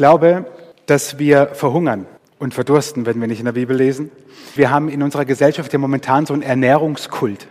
[0.00, 0.46] glaube,
[0.86, 2.06] dass wir verhungern
[2.38, 4.10] und verdursten, wenn wir nicht in der Bibel lesen.
[4.54, 7.48] Wir haben in unserer Gesellschaft ja momentan so einen Ernährungskult.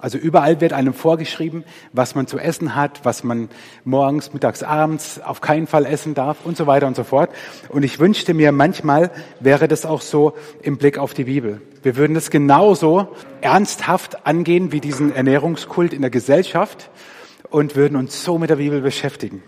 [0.00, 1.62] Also überall wird einem vorgeschrieben,
[1.92, 3.50] was man zu essen hat, was man
[3.84, 7.30] morgens, mittags, abends auf keinen Fall essen darf und so weiter und so fort.
[7.68, 11.62] Und ich wünschte mir, manchmal wäre das auch so im Blick auf die Bibel.
[11.84, 16.90] Wir würden das genauso ernsthaft angehen wie diesen Ernährungskult in der Gesellschaft
[17.48, 19.40] und würden uns so mit der Bibel beschäftigen.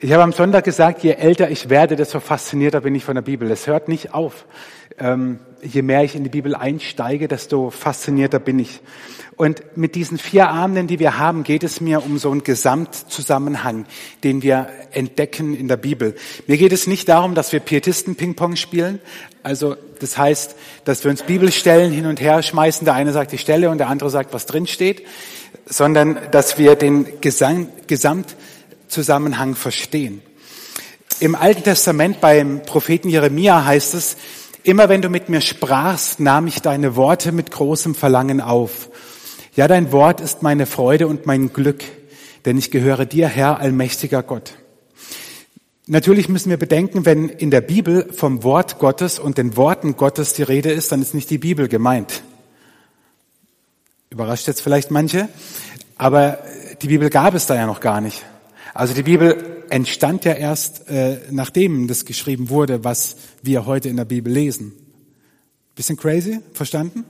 [0.00, 3.22] Ich habe am Sonntag gesagt, je älter ich werde, desto faszinierter bin ich von der
[3.22, 3.50] Bibel.
[3.50, 4.44] Es hört nicht auf.
[4.96, 8.80] Ähm, je mehr ich in die Bibel einsteige, desto faszinierter bin ich.
[9.34, 13.86] Und mit diesen vier Abenden, die wir haben, geht es mir um so einen Gesamtzusammenhang,
[14.22, 16.14] den wir entdecken in der Bibel.
[16.46, 19.00] Mir geht es nicht darum, dass wir Pietisten-Ping-Pong spielen.
[19.42, 22.84] Also das heißt, dass wir uns Bibelstellen hin und her schmeißen.
[22.84, 25.04] Der eine sagt die Stelle und der andere sagt, was drin steht.
[25.66, 27.66] Sondern dass wir den Gesam
[28.88, 30.22] Gesamtzusammenhang verstehen.
[31.20, 34.16] Im Alten Testament beim Propheten Jeremia heißt es,
[34.64, 38.90] Immer wenn du mit mir sprachst, nahm ich deine Worte mit großem Verlangen auf.
[39.54, 41.84] Ja, dein Wort ist meine Freude und mein Glück,
[42.44, 44.54] denn ich gehöre dir, Herr, allmächtiger Gott.
[45.86, 50.34] Natürlich müssen wir bedenken, wenn in der Bibel vom Wort Gottes und den Worten Gottes
[50.34, 52.22] die Rede ist, dann ist nicht die Bibel gemeint.
[54.10, 55.28] Überrascht jetzt vielleicht manche,
[55.96, 56.40] aber
[56.82, 58.24] die Bibel gab es da ja noch gar nicht.
[58.78, 63.96] Also die Bibel entstand ja erst, äh, nachdem das geschrieben wurde, was wir heute in
[63.96, 64.70] der Bibel lesen.
[65.74, 67.02] Bisschen crazy, verstanden?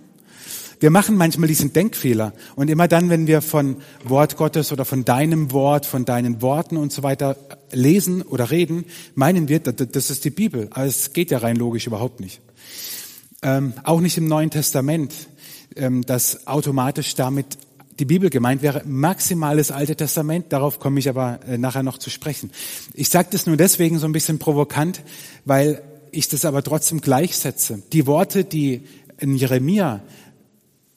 [0.80, 5.04] Wir machen manchmal diesen Denkfehler und immer dann, wenn wir von Wort Gottes oder von
[5.04, 7.36] deinem Wort, von deinen Worten und so weiter
[7.70, 10.68] lesen oder reden, meinen wir, das ist die Bibel.
[10.70, 12.40] Aber es geht ja rein logisch überhaupt nicht.
[13.42, 15.12] Ähm, auch nicht im Neuen Testament,
[15.76, 17.58] ähm, dass automatisch damit
[17.98, 20.52] die Bibel gemeint wäre, maximales Alte Testament.
[20.52, 22.50] Darauf komme ich aber äh, nachher noch zu sprechen.
[22.94, 25.02] Ich sage das nur deswegen so ein bisschen provokant,
[25.44, 25.82] weil
[26.12, 27.82] ich das aber trotzdem gleichsetze.
[27.92, 28.82] Die Worte, die
[29.18, 30.00] in Jeremia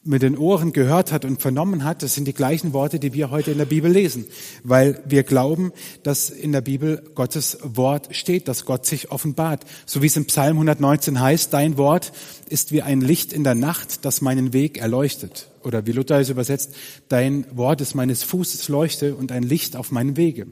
[0.03, 3.29] mit den Ohren gehört hat und vernommen hat, das sind die gleichen Worte, die wir
[3.29, 4.25] heute in der Bibel lesen,
[4.63, 9.63] weil wir glauben, dass in der Bibel Gottes Wort steht, dass Gott sich offenbart.
[9.85, 12.13] So wie es im Psalm 119 heißt, dein Wort
[12.49, 15.49] ist wie ein Licht in der Nacht, das meinen Weg erleuchtet.
[15.63, 16.73] Oder wie Luther es übersetzt,
[17.07, 20.47] dein Wort ist meines Fußes Leuchte und ein Licht auf meinen Wege.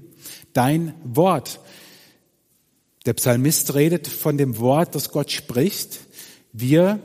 [0.54, 1.59] Dein Wort.
[3.08, 6.02] Der Psalmist redet von dem Wort, das Gott spricht.
[6.54, 7.00] Wir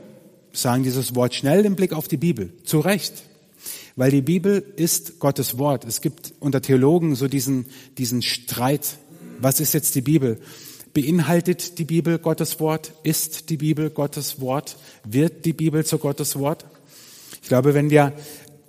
[0.55, 2.53] sagen dieses Wort schnell im Blick auf die Bibel.
[2.63, 3.23] Zu Recht.
[3.95, 5.85] Weil die Bibel ist Gottes Wort.
[5.85, 7.65] Es gibt unter Theologen so diesen,
[7.97, 8.97] diesen Streit.
[9.39, 10.39] Was ist jetzt die Bibel?
[10.93, 12.93] Beinhaltet die Bibel Gottes Wort?
[13.03, 14.77] Ist die Bibel Gottes Wort?
[15.03, 16.65] Wird die Bibel zu Gottes Wort?
[17.41, 18.13] Ich glaube, wenn wir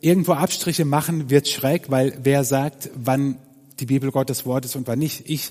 [0.01, 3.39] irgendwo Abstriche machen, wird schräg, weil wer sagt, wann
[3.81, 5.29] die Bibel Gottes Wort ist und wann nicht?
[5.29, 5.51] Ich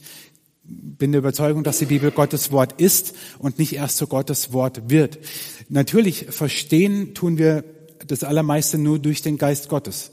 [0.68, 4.90] bin der Überzeugung, dass die Bibel Gottes Wort ist und nicht erst zu Gottes Wort
[4.90, 5.20] wird.
[5.70, 7.64] Natürlich verstehen tun wir
[8.06, 10.12] das Allermeiste nur durch den Geist Gottes.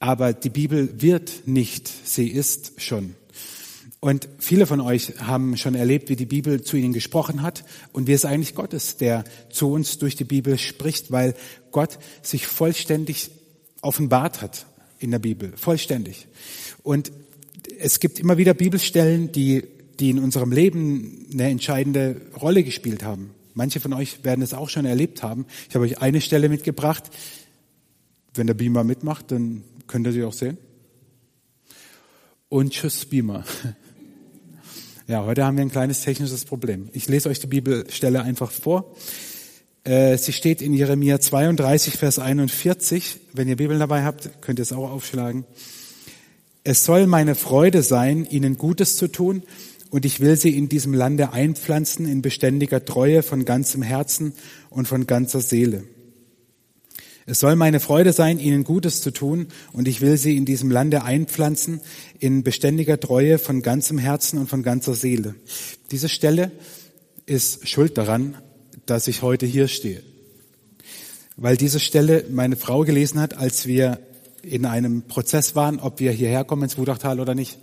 [0.00, 3.14] Aber die Bibel wird nicht, sie ist schon.
[4.00, 7.64] Und viele von euch haben schon erlebt, wie die Bibel zu ihnen gesprochen hat.
[7.92, 11.34] Und wie es eigentlich Gott ist, der zu uns durch die Bibel spricht, weil
[11.70, 13.30] Gott sich vollständig
[13.80, 14.66] offenbart hat
[14.98, 15.54] in der Bibel.
[15.56, 16.26] Vollständig.
[16.82, 17.12] Und
[17.78, 19.64] es gibt immer wieder Bibelstellen, die
[20.00, 23.30] die in unserem Leben eine entscheidende Rolle gespielt haben.
[23.54, 25.46] Manche von euch werden es auch schon erlebt haben.
[25.68, 27.04] Ich habe euch eine Stelle mitgebracht.
[28.34, 30.58] Wenn der Beamer mitmacht, dann könnt ihr sie auch sehen.
[32.48, 33.44] Und tschüss, Beamer.
[35.06, 36.88] Ja, heute haben wir ein kleines technisches Problem.
[36.94, 38.96] Ich lese euch die Bibelstelle einfach vor.
[39.84, 43.20] Äh, sie steht in Jeremia 32, Vers 41.
[43.34, 45.44] Wenn ihr Bibeln dabei habt, könnt ihr es auch aufschlagen.
[46.62, 49.42] Es soll meine Freude sein, ihnen Gutes zu tun
[49.94, 54.32] und ich will sie in diesem Lande einpflanzen in beständiger Treue von ganzem Herzen
[54.68, 55.84] und von ganzer Seele.
[57.26, 60.72] Es soll meine Freude sein, ihnen Gutes zu tun, und ich will sie in diesem
[60.72, 61.80] Lande einpflanzen
[62.18, 65.36] in beständiger Treue von ganzem Herzen und von ganzer Seele.
[65.92, 66.50] Diese Stelle
[67.26, 68.36] ist schuld daran,
[68.86, 70.02] dass ich heute hier stehe.
[71.36, 74.00] Weil diese Stelle meine Frau gelesen hat, als wir
[74.42, 77.60] in einem Prozess waren, ob wir hierher kommen ins Wudachtal oder nicht.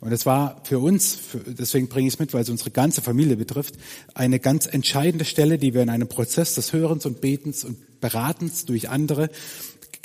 [0.00, 3.36] Und es war für uns, deswegen bringe ich es mit, weil es unsere ganze Familie
[3.36, 3.74] betrifft,
[4.14, 8.66] eine ganz entscheidende Stelle, die wir in einem Prozess des Hörens und Betens und Beratens
[8.66, 9.30] durch andere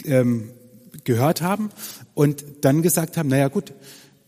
[0.05, 0.51] ähm,
[1.03, 1.69] gehört haben
[2.13, 3.73] und dann gesagt haben, naja gut,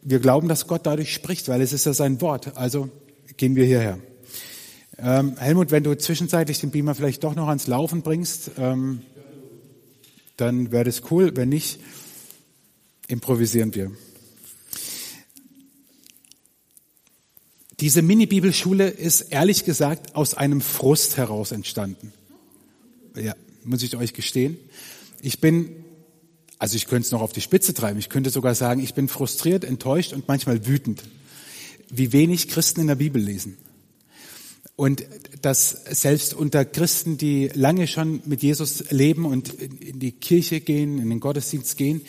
[0.02, 2.58] wir glauben, dass Gott dadurch spricht, weil es ist ja sein Wort.
[2.58, 2.90] Also
[3.38, 4.00] gehen wir hierher.
[4.98, 9.02] Ähm, Helmut, wenn du zwischenzeitlich den Beamer vielleicht doch noch ans Laufen bringst, ähm,
[10.38, 11.36] dann wäre das cool.
[11.36, 11.80] Wenn nicht,
[13.08, 13.92] improvisieren wir.
[17.84, 22.14] Diese Mini-Bibelschule ist ehrlich gesagt aus einem Frust heraus entstanden.
[23.22, 23.36] Ja,
[23.66, 24.56] muss ich euch gestehen.
[25.22, 25.84] Ich bin,
[26.60, 28.00] also ich könnte es noch auf die Spitze treiben.
[28.00, 31.04] Ich könnte sogar sagen, ich bin frustriert, enttäuscht und manchmal wütend,
[31.90, 33.58] wie wenig Christen in der Bibel lesen.
[34.78, 35.06] Und
[35.42, 41.00] dass selbst unter Christen, die lange schon mit Jesus leben und in die Kirche gehen,
[41.00, 42.00] in den Gottesdienst gehen,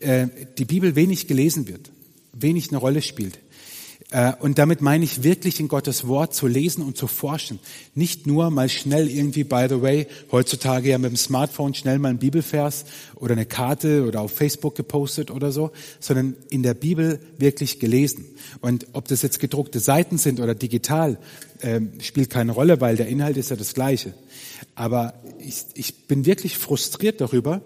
[0.00, 0.28] äh,
[0.58, 1.90] die Bibel wenig gelesen wird,
[2.34, 3.38] wenig eine Rolle spielt.
[4.10, 7.58] Äh, und damit meine ich wirklich in Gottes Wort zu lesen und zu forschen.
[7.94, 12.08] Nicht nur mal schnell irgendwie, by the way, heutzutage ja mit dem Smartphone schnell mal
[12.08, 12.84] ein Bibelvers
[13.14, 15.70] oder eine Karte oder auf Facebook gepostet oder so,
[16.00, 18.24] sondern in der Bibel wirklich gelesen.
[18.60, 21.18] Und ob das jetzt gedruckte Seiten sind oder digital,
[21.60, 24.14] äh, spielt keine Rolle, weil der Inhalt ist ja das gleiche.
[24.74, 27.62] Aber ich, ich bin wirklich frustriert darüber,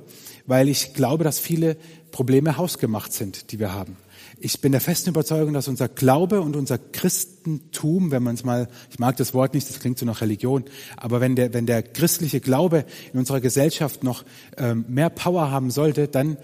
[0.47, 1.77] weil ich glaube, dass viele
[2.11, 3.97] Probleme hausgemacht sind, die wir haben.
[4.39, 8.69] Ich bin der festen Überzeugung, dass unser Glaube und unser Christentum, wenn man es mal,
[8.91, 10.65] ich mag das Wort nicht, das klingt so nach Religion,
[10.97, 14.25] aber wenn der, wenn der christliche Glaube in unserer Gesellschaft noch
[14.59, 16.37] ähm, mehr Power haben sollte, dann,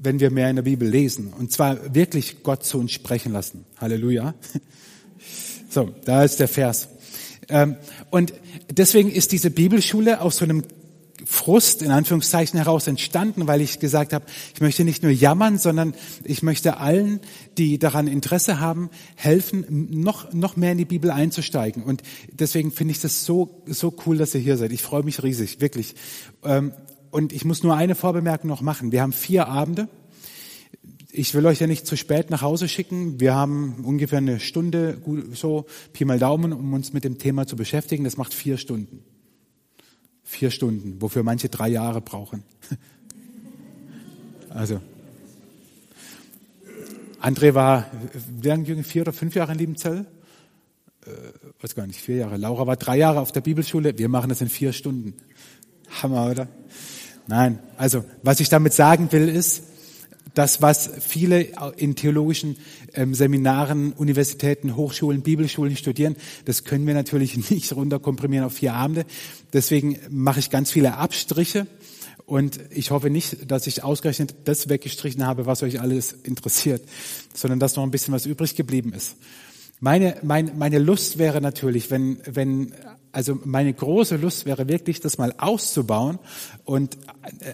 [0.00, 1.32] wenn wir mehr in der Bibel lesen.
[1.32, 3.66] Und zwar wirklich Gott zu uns sprechen lassen.
[3.78, 4.34] Halleluja.
[5.70, 6.88] So, da ist der Vers.
[7.48, 7.76] Ähm,
[8.10, 8.34] und
[8.70, 10.64] deswegen ist diese Bibelschule aus so einem
[11.24, 14.24] Frust in Anführungszeichen heraus entstanden, weil ich gesagt habe,
[14.54, 17.20] ich möchte nicht nur jammern, sondern ich möchte allen,
[17.58, 21.82] die daran Interesse haben, helfen, noch, noch mehr in die Bibel einzusteigen.
[21.82, 22.02] Und
[22.32, 24.72] deswegen finde ich das so, so cool, dass ihr hier seid.
[24.72, 25.94] Ich freue mich riesig, wirklich.
[26.44, 26.72] Ähm,
[27.10, 28.90] und ich muss nur eine Vorbemerkung noch machen.
[28.90, 29.88] Wir haben vier Abende.
[31.10, 33.20] Ich will euch ja nicht zu spät nach Hause schicken.
[33.20, 35.02] Wir haben ungefähr eine Stunde,
[35.34, 38.04] so Pi mal Daumen, um uns mit dem Thema zu beschäftigen.
[38.04, 39.04] Das macht vier Stunden.
[40.32, 42.42] Vier Stunden, wofür manche drei Jahre brauchen.
[44.54, 44.82] Also,
[47.22, 47.86] André war,
[48.42, 50.04] wie lange, vier oder fünf Jahre in Liebenzell?
[51.06, 51.10] Äh,
[51.62, 52.36] weiß gar nicht, vier Jahre.
[52.36, 53.96] Laura war drei Jahre auf der Bibelschule.
[53.96, 55.14] Wir machen das in vier Stunden.
[56.02, 56.48] Hammer, oder?
[57.26, 57.60] Nein.
[57.78, 59.64] Also, was ich damit sagen will, ist,
[60.34, 62.56] das, was viele in theologischen
[62.94, 69.04] ähm, Seminaren, Universitäten, Hochschulen, Bibelschulen studieren, das können wir natürlich nicht runterkomprimieren auf vier Abende.
[69.52, 71.66] Deswegen mache ich ganz viele Abstriche.
[72.24, 76.82] Und ich hoffe nicht, dass ich ausgerechnet das weggestrichen habe, was euch alles interessiert,
[77.34, 79.16] sondern dass noch ein bisschen was übrig geblieben ist.
[79.84, 82.72] Meine, meine, meine Lust wäre natürlich, wenn, wenn,
[83.10, 86.20] also meine große Lust wäre wirklich, das mal auszubauen
[86.64, 86.96] und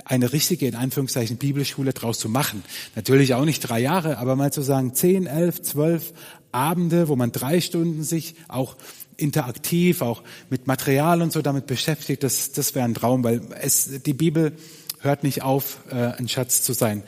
[0.05, 2.63] eine richtige, in Anführungszeichen, Bibelschule draus zu machen.
[2.95, 6.13] Natürlich auch nicht drei Jahre, aber mal zu sagen, zehn, elf, zwölf
[6.53, 8.77] Abende, wo man drei Stunden sich auch
[9.17, 14.03] interaktiv, auch mit Material und so damit beschäftigt, das, das wäre ein Traum, weil es,
[14.03, 14.53] die Bibel
[15.01, 17.05] hört nicht auf, äh, ein Schatz zu sein.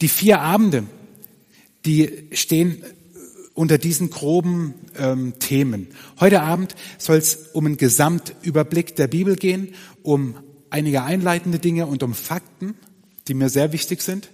[0.00, 0.84] Die vier Abende,
[1.84, 2.84] die stehen
[3.54, 5.88] unter diesen groben ähm, Themen.
[6.20, 10.36] Heute Abend soll es um einen Gesamtüberblick der Bibel gehen, um
[10.70, 12.74] einige einleitende Dinge und um Fakten,
[13.28, 14.30] die mir sehr wichtig sind.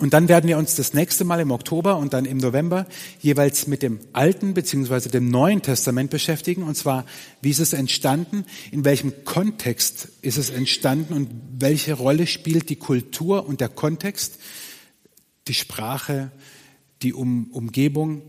[0.00, 2.86] Und dann werden wir uns das nächste Mal im Oktober und dann im November
[3.20, 6.62] jeweils mit dem Alten beziehungsweise dem Neuen Testament beschäftigen.
[6.62, 7.04] Und zwar,
[7.42, 12.76] wie ist es entstanden, in welchem Kontext ist es entstanden und welche Rolle spielt die
[12.76, 14.38] Kultur und der Kontext,
[15.48, 16.32] die Sprache,
[17.02, 18.22] die um Umgebung,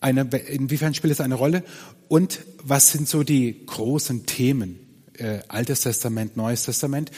[0.00, 1.64] eine, inwiefern spielt es eine Rolle
[2.08, 4.78] und was sind so die großen Themen,
[5.16, 7.10] äh, Altes Testament, Neues Testament.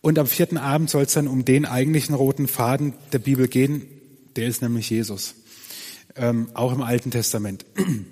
[0.00, 3.82] Und am vierten Abend soll es dann um den eigentlichen roten Faden der Bibel gehen,
[4.36, 5.34] der ist nämlich Jesus,
[6.16, 7.64] ähm, auch im Alten Testament.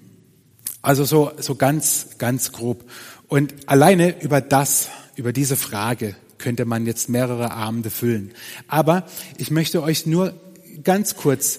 [0.83, 2.85] Also so, so ganz, ganz grob.
[3.27, 8.33] Und alleine über das, über diese Frage könnte man jetzt mehrere Abende füllen.
[8.69, 9.07] Aber
[9.39, 10.35] ich möchte euch nur
[10.83, 11.59] ganz kurz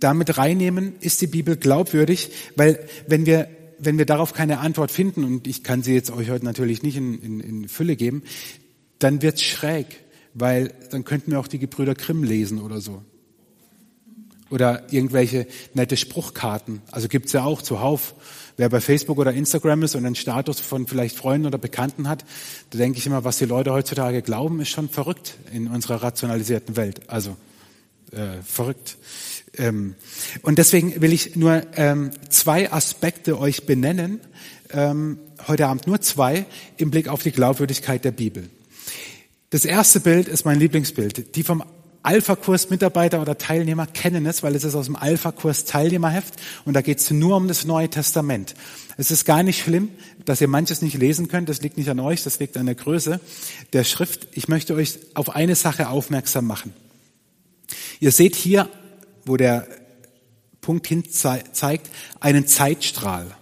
[0.00, 5.24] damit reinnehmen, ist die Bibel glaubwürdig, weil wenn wir wenn wir darauf keine Antwort finden,
[5.24, 8.22] und ich kann sie jetzt euch heute natürlich nicht in, in, in Fülle geben,
[8.98, 10.00] dann wird's schräg,
[10.34, 13.02] weil dann könnten wir auch die Gebrüder Grimm lesen oder so.
[14.50, 16.80] Oder irgendwelche nette Spruchkarten.
[16.90, 18.14] Also gibt's ja auch zuhauf.
[18.56, 22.24] Wer bei Facebook oder Instagram ist und einen Status von vielleicht Freunden oder Bekannten hat,
[22.70, 26.76] da denke ich immer, was die Leute heutzutage glauben, ist schon verrückt in unserer rationalisierten
[26.76, 27.08] Welt.
[27.08, 27.36] Also
[28.10, 28.96] äh, verrückt.
[29.58, 29.94] Ähm,
[30.42, 34.20] und deswegen will ich nur ähm, zwei Aspekte euch benennen,
[34.70, 36.46] ähm, heute Abend nur zwei,
[36.76, 38.48] im Blick auf die Glaubwürdigkeit der Bibel.
[39.50, 41.34] Das erste Bild ist mein Lieblingsbild.
[41.36, 41.64] Die vom
[42.02, 46.34] Alpha-Kurs Mitarbeiter oder Teilnehmer kennen es, weil es ist aus dem Alpha-Kurs Teilnehmerheft
[46.64, 48.54] und da geht es nur um das Neue Testament.
[48.96, 49.90] Es ist gar nicht schlimm,
[50.24, 51.48] dass ihr manches nicht lesen könnt.
[51.48, 53.20] Das liegt nicht an euch, das liegt an der Größe
[53.72, 54.28] der Schrift.
[54.32, 56.72] Ich möchte euch auf eine Sache aufmerksam machen.
[58.00, 58.68] Ihr seht hier
[59.28, 59.68] wo der
[60.60, 63.36] Punkt hin zeigt, einen Zeitstrahl.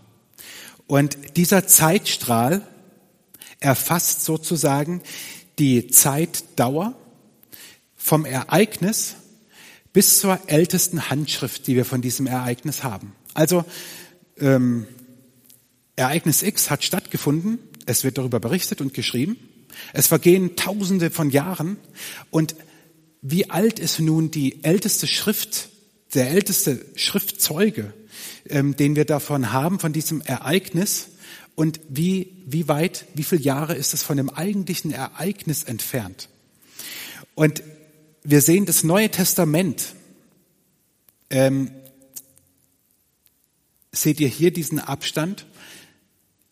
[0.86, 2.66] Und dieser Zeitstrahl
[3.60, 5.02] erfasst sozusagen
[5.58, 6.94] die Zeitdauer
[7.96, 9.16] vom Ereignis
[9.92, 13.12] bis zur ältesten Handschrift, die wir von diesem Ereignis haben.
[13.34, 13.64] Also
[14.38, 14.86] ähm,
[15.96, 19.38] Ereignis X hat stattgefunden, es wird darüber berichtet und geschrieben,
[19.92, 21.78] es vergehen Tausende von Jahren
[22.30, 22.54] und
[23.22, 25.70] wie alt ist nun die älteste Schrift,
[26.14, 27.92] der älteste Schriftzeuge,
[28.48, 31.08] ähm, den wir davon haben, von diesem Ereignis
[31.54, 36.28] und wie, wie weit, wie viele Jahre ist es von dem eigentlichen Ereignis entfernt?
[37.34, 37.62] Und
[38.22, 39.94] wir sehen das Neue Testament.
[41.30, 41.70] Ähm,
[43.90, 45.46] seht ihr hier diesen Abstand?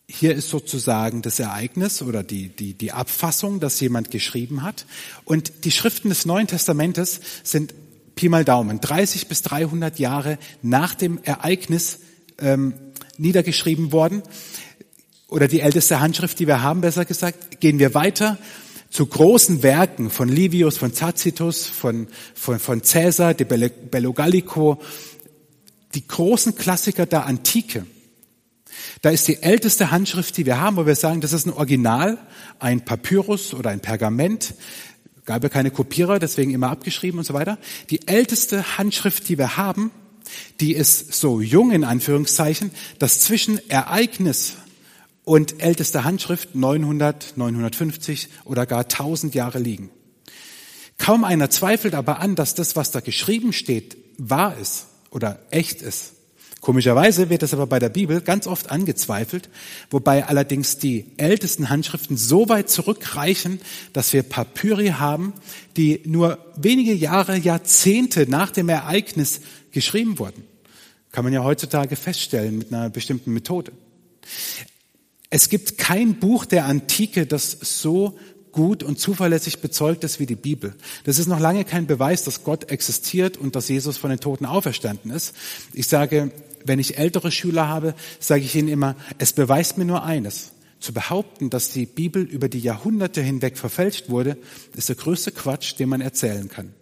[0.07, 4.85] Hier ist sozusagen das Ereignis oder die, die, die Abfassung, das jemand geschrieben hat.
[5.23, 7.73] Und die Schriften des Neuen Testamentes sind
[8.15, 11.99] Pi mal Daumen, 30 bis 300 Jahre nach dem Ereignis
[12.39, 12.73] ähm,
[13.17, 14.23] niedergeschrieben worden.
[15.27, 17.59] Oder die älteste Handschrift, die wir haben, besser gesagt.
[17.59, 18.37] Gehen wir weiter
[18.89, 24.81] zu großen Werken von Livius, von Tacitus, von, von, von Caesar, de Bello Gallico,
[25.95, 27.85] die großen Klassiker der Antike.
[29.01, 32.17] Da ist die älteste Handschrift, die wir haben, wo wir sagen, das ist ein Original,
[32.59, 34.53] ein Papyrus oder ein Pergament.
[35.25, 37.57] Gab ja keine Kopierer, deswegen immer abgeschrieben und so weiter.
[37.89, 39.91] Die älteste Handschrift, die wir haben,
[40.59, 44.53] die ist so jung in Anführungszeichen, dass zwischen Ereignis
[45.23, 49.89] und älteste Handschrift 900, 950 oder gar 1000 Jahre liegen.
[50.97, 55.81] Kaum einer zweifelt aber an, dass das, was da geschrieben steht, wahr ist oder echt
[55.81, 56.14] ist.
[56.65, 59.49] Komischerweise wird das aber bei der Bibel ganz oft angezweifelt,
[59.91, 63.61] wobei allerdings die ältesten Handschriften so weit zurückreichen,
[63.93, 65.33] dass wir Papyri haben,
[65.77, 70.43] die nur wenige Jahre, Jahrzehnte nach dem Ereignis geschrieben wurden.
[71.11, 73.71] Kann man ja heutzutage feststellen mit einer bestimmten Methode.
[75.29, 78.17] Es gibt kein Buch der Antike, das so
[78.51, 80.73] gut und zuverlässig bezeugt ist wie die Bibel.
[81.03, 84.47] Das ist noch lange kein Beweis, dass Gott existiert und dass Jesus von den Toten
[84.47, 85.35] auferstanden ist.
[85.73, 86.31] Ich sage,
[86.65, 90.51] wenn ich ältere Schüler habe, sage ich ihnen immer, es beweist mir nur eines.
[90.79, 94.37] Zu behaupten, dass die Bibel über die Jahrhunderte hinweg verfälscht wurde,
[94.75, 96.73] ist der größte Quatsch, den man erzählen kann.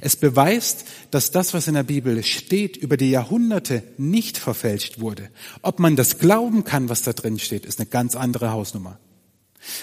[0.00, 5.30] Es beweist, dass das, was in der Bibel steht, über die Jahrhunderte nicht verfälscht wurde.
[5.62, 8.98] Ob man das glauben kann, was da drin steht, ist eine ganz andere Hausnummer.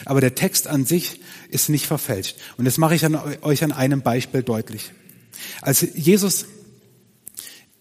[0.06, 2.38] Aber der Text an sich ist nicht verfälscht.
[2.58, 4.92] Und das mache ich an, euch an einem Beispiel deutlich.
[5.62, 6.46] Als Jesus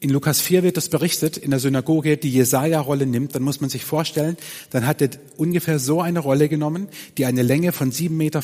[0.00, 3.68] in Lukas 4 wird das berichtet, in der Synagoge die Jesaja-Rolle nimmt, dann muss man
[3.68, 4.36] sich vorstellen,
[4.70, 8.40] dann hat er ungefähr so eine Rolle genommen, die eine Länge von 7,34 Meter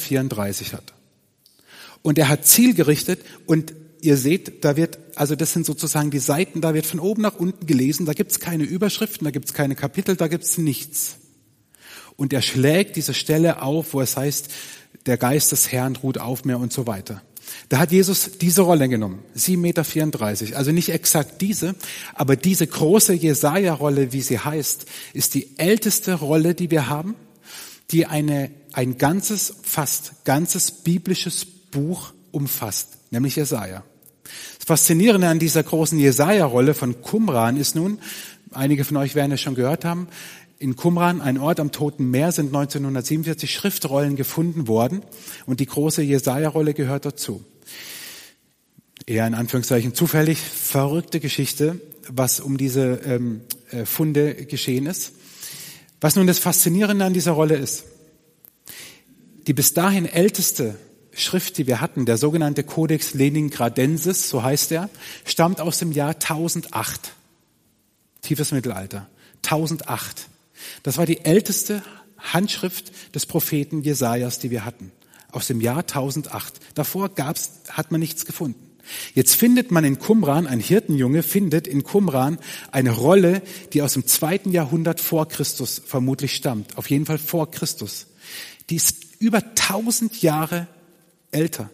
[0.77, 0.95] hat.
[2.03, 6.61] Und er hat zielgerichtet und ihr seht, da wird, also das sind sozusagen die Seiten,
[6.61, 10.17] da wird von oben nach unten gelesen, da gibt's keine Überschriften, da gibt's keine Kapitel,
[10.17, 11.17] da gibt's nichts.
[12.17, 14.49] Und er schlägt diese Stelle auf, wo es heißt,
[15.07, 17.23] der Geist des Herrn ruht auf mir und so weiter.
[17.69, 20.57] Da hat Jesus diese Rolle genommen, 7,34 Meter.
[20.59, 21.75] Also nicht exakt diese,
[22.15, 27.15] aber diese große Jesaja-Rolle, wie sie heißt, ist die älteste Rolle, die wir haben,
[27.91, 33.83] die eine, ein ganzes, fast ganzes biblisches Buch umfasst, nämlich Jesaja.
[34.59, 37.99] Das Faszinierende an dieser großen Jesaja-Rolle von Qumran ist nun,
[38.51, 40.09] einige von euch werden es schon gehört haben,
[40.59, 45.03] in Qumran, ein Ort am Toten Meer, sind 1947 Schriftrollen gefunden worden
[45.47, 47.45] und die große Jesaja-Rolle gehört dazu.
[49.07, 55.13] Eher in Anführungszeichen zufällig verrückte Geschichte, was um diese ähm, äh, Funde geschehen ist.
[56.01, 57.85] Was nun das Faszinierende an dieser Rolle ist,
[59.47, 60.77] die bis dahin älteste
[61.13, 64.91] Schrift, die wir hatten, der sogenannte Codex Leningradensis, so heißt er,
[65.25, 67.13] stammt aus dem Jahr 1008.
[68.21, 69.09] Tiefes Mittelalter.
[69.45, 70.29] 1008.
[70.83, 71.83] Das war die älteste
[72.19, 74.93] Handschrift des Propheten Jesajas, die wir hatten.
[75.31, 76.55] Aus dem Jahr 1008.
[76.75, 78.75] Davor gab's, hat man nichts gefunden.
[79.15, 82.39] Jetzt findet man in Qumran, ein Hirtenjunge findet in Qumran
[82.71, 83.43] eine Rolle,
[83.73, 86.77] die aus dem zweiten Jahrhundert vor Christus vermutlich stammt.
[86.77, 88.07] Auf jeden Fall vor Christus.
[88.71, 90.69] Die ist über tausend Jahre
[91.31, 91.71] älter.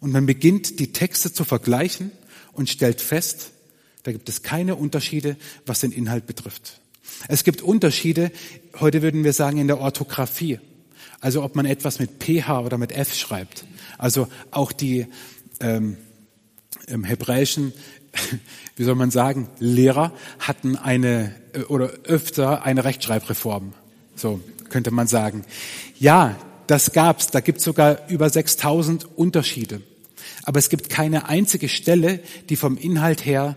[0.00, 2.10] Und man beginnt die Texte zu vergleichen
[2.52, 3.52] und stellt fest,
[4.02, 6.81] da gibt es keine Unterschiede, was den Inhalt betrifft.
[7.32, 8.30] Es gibt Unterschiede,
[8.78, 10.60] heute würden wir sagen, in der Orthographie.
[11.18, 13.64] Also ob man etwas mit PH oder mit F schreibt.
[13.96, 15.06] Also auch die
[15.58, 15.96] ähm,
[16.88, 17.72] im Hebräischen,
[18.76, 23.72] wie soll man sagen, Lehrer hatten eine äh, oder öfter eine Rechtschreibreform.
[24.14, 25.46] So könnte man sagen.
[25.98, 26.36] Ja,
[26.66, 27.28] das gab's.
[27.28, 29.80] Da gibt es sogar über 6000 Unterschiede.
[30.42, 32.20] Aber es gibt keine einzige Stelle,
[32.50, 33.56] die vom Inhalt her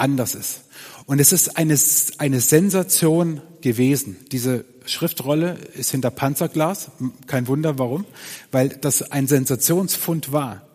[0.00, 0.62] anders ist.
[1.06, 1.76] Und es ist eine,
[2.18, 4.16] eine Sensation gewesen.
[4.32, 6.90] Diese Schriftrolle ist hinter Panzerglas.
[7.26, 8.06] Kein Wunder, warum.
[8.50, 10.66] Weil das ein Sensationsfund war.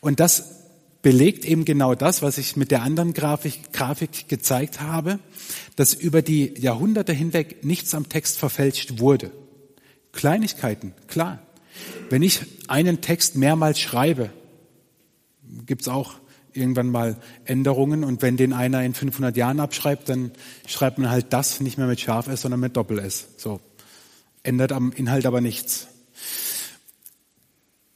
[0.00, 0.56] Und das
[1.02, 5.20] belegt eben genau das, was ich mit der anderen Grafik, Grafik gezeigt habe,
[5.76, 9.30] dass über die Jahrhunderte hinweg nichts am Text verfälscht wurde.
[10.12, 11.40] Kleinigkeiten, klar.
[12.08, 14.30] Wenn ich einen Text mehrmals schreibe,
[15.66, 16.14] gibt's auch
[16.56, 20.30] irgendwann mal Änderungen und wenn den einer in 500 Jahren abschreibt, dann
[20.66, 23.28] schreibt man halt das nicht mehr mit Scharf S, sondern mit Doppel S.
[23.36, 23.60] So.
[24.42, 25.88] Ändert am Inhalt aber nichts.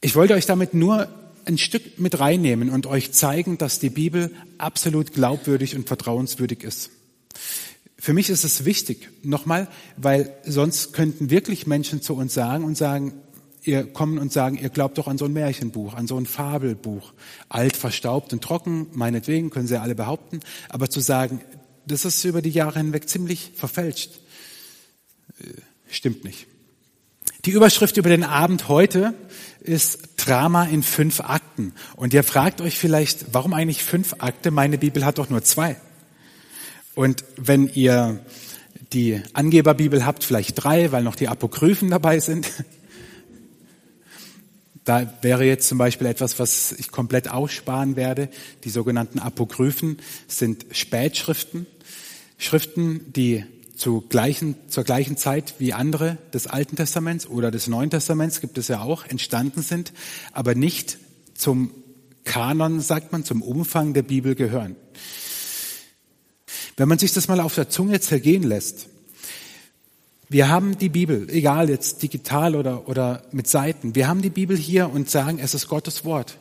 [0.01, 1.07] Ich wollte euch damit nur
[1.45, 6.91] ein Stück mit reinnehmen und euch zeigen, dass die Bibel absolut glaubwürdig und vertrauenswürdig ist.
[7.97, 12.75] Für mich ist es wichtig, nochmal, weil sonst könnten wirklich Menschen zu uns sagen und
[12.75, 13.13] sagen,
[13.63, 17.13] ihr kommen und sagen, ihr glaubt doch an so ein Märchenbuch, an so ein Fabelbuch.
[17.49, 20.39] Alt, verstaubt und trocken, meinetwegen, können sie alle behaupten.
[20.69, 21.41] Aber zu sagen,
[21.85, 24.19] das ist über die Jahre hinweg ziemlich verfälscht,
[25.39, 26.47] äh, stimmt nicht.
[27.45, 29.15] Die Überschrift über den Abend heute
[29.61, 31.73] ist Drama in fünf Akten.
[31.95, 34.51] Und ihr fragt euch vielleicht, warum eigentlich fünf Akte?
[34.51, 35.77] Meine Bibel hat doch nur zwei.
[36.93, 38.23] Und wenn ihr
[38.93, 42.47] die Angeberbibel habt, vielleicht drei, weil noch die Apokryphen dabei sind,
[44.83, 48.29] da wäre jetzt zum Beispiel etwas, was ich komplett aussparen werde.
[48.63, 49.97] Die sogenannten Apokryphen
[50.27, 51.67] sind Spätschriften,
[52.37, 53.45] Schriften, die
[53.75, 58.57] zu gleichen, zur gleichen Zeit wie andere des Alten Testaments oder des Neuen Testaments gibt
[58.57, 59.93] es ja auch, entstanden sind,
[60.33, 60.97] aber nicht
[61.35, 61.71] zum
[62.23, 64.75] Kanon, sagt man, zum Umfang der Bibel gehören.
[66.77, 68.87] Wenn man sich das mal auf der Zunge zergehen lässt,
[70.31, 74.55] wir haben die Bibel, egal jetzt digital oder, oder mit Seiten, wir haben die Bibel
[74.55, 76.37] hier und sagen, es ist Gottes Wort.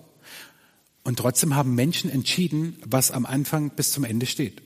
[1.02, 4.62] Und trotzdem haben Menschen entschieden, was am Anfang bis zum Ende steht.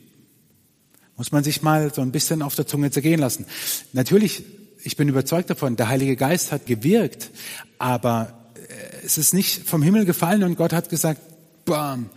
[1.17, 3.47] Muss man sich mal so ein bisschen auf der Zunge zergehen lassen.
[3.95, 4.45] Natürlich,
[4.83, 7.31] ich bin überzeugt davon, der Heilige Geist hat gewirkt,
[7.79, 11.23] aber äh, es ist nicht vom Himmel gefallen und Gott hat gesagt,
[11.65, 12.11] bam,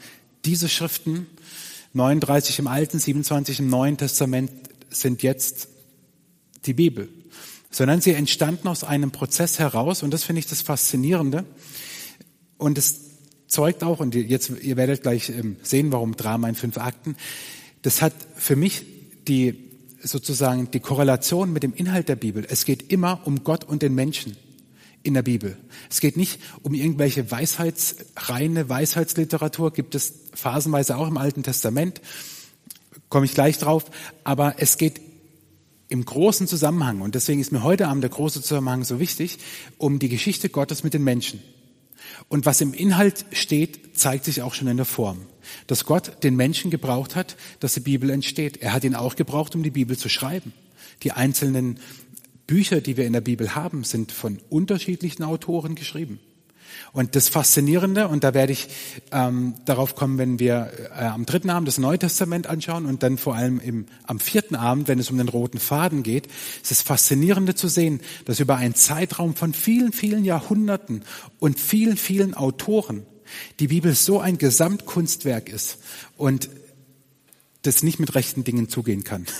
[0.44, 1.28] diese Schriften,
[1.94, 4.52] 39 im Alten, 27 im Neuen Testament,
[4.90, 5.70] sind jetzt
[6.66, 7.10] die Bibel,
[7.72, 11.46] sondern sie entstanden aus einem Prozess heraus und das finde ich das Faszinierende.
[12.58, 13.02] Und es
[13.48, 17.16] zeugt auch, und jetzt, ihr werdet gleich ähm, sehen, warum Drama in fünf Akten,
[17.82, 18.86] das hat für mich
[19.28, 19.70] die,
[20.02, 22.46] sozusagen die Korrelation mit dem Inhalt der Bibel.
[22.50, 24.36] Es geht immer um Gott und den Menschen
[25.04, 25.58] in der Bibel.
[25.90, 32.02] Es geht nicht um irgendwelche Weisheits, reine Weisheitsliteratur, gibt es phasenweise auch im Alten Testament,
[33.10, 33.86] komme ich gleich drauf,
[34.24, 35.00] aber es geht
[35.90, 39.38] im großen Zusammenhang, und deswegen ist mir heute Abend der große Zusammenhang so wichtig,
[39.78, 41.42] um die Geschichte Gottes mit den Menschen.
[42.30, 45.20] Und was im Inhalt steht, zeigt sich auch schon in der Form.
[45.68, 48.58] Dass Gott den Menschen gebraucht hat, dass die Bibel entsteht.
[48.58, 50.54] Er hat ihn auch gebraucht, um die Bibel zu schreiben.
[51.04, 51.80] Die einzelnen
[52.48, 56.20] Bücher, die wir in der Bibel haben, sind von unterschiedlichen Autoren geschrieben.
[56.94, 58.68] Und das Faszinierende, und da werde ich
[59.12, 63.18] ähm, darauf kommen, wenn wir äh, am dritten Abend das Neue Testament anschauen und dann
[63.18, 66.28] vor allem im, am vierten Abend, wenn es um den roten Faden geht,
[66.62, 71.04] ist es faszinierende zu sehen, dass über einen Zeitraum von vielen, vielen Jahrhunderten
[71.40, 73.06] und vielen, vielen Autoren
[73.60, 75.80] die Bibel so ein Gesamtkunstwerk ist
[76.16, 76.50] und
[77.64, 79.26] das nicht mit rechten Dingen zugehen kann.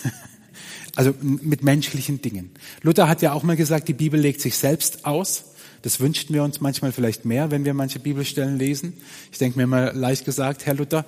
[0.96, 2.50] Also mit menschlichen Dingen.
[2.82, 5.44] Luther hat ja auch mal gesagt, die Bibel legt sich selbst aus.
[5.82, 8.94] Das wünschten wir uns manchmal vielleicht mehr, wenn wir manche Bibelstellen lesen.
[9.32, 11.06] Ich denke mir mal leicht gesagt, Herr Luther.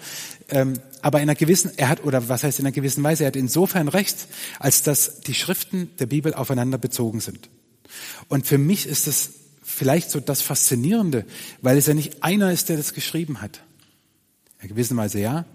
[0.49, 3.27] Ähm, aber in einer gewissen, er hat, oder was heißt in einer gewissen Weise, er
[3.27, 4.27] hat insofern recht,
[4.59, 7.49] als dass die Schriften der Bibel aufeinander bezogen sind.
[8.27, 9.31] Und für mich ist es
[9.63, 11.25] vielleicht so das Faszinierende,
[11.61, 13.61] weil es ja nicht einer ist, der das geschrieben hat.
[14.57, 15.45] In einer gewissen Weise ja,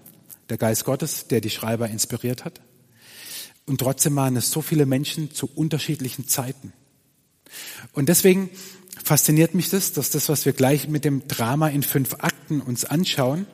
[0.49, 2.61] der Geist Gottes, der die Schreiber inspiriert hat.
[3.67, 6.73] Und trotzdem waren es so viele Menschen zu unterschiedlichen Zeiten.
[7.93, 8.51] Und deswegen
[9.05, 12.85] fasziniert mich das, dass das, was wir gleich mit dem Drama in fünf Akten uns
[12.85, 13.47] anschauen,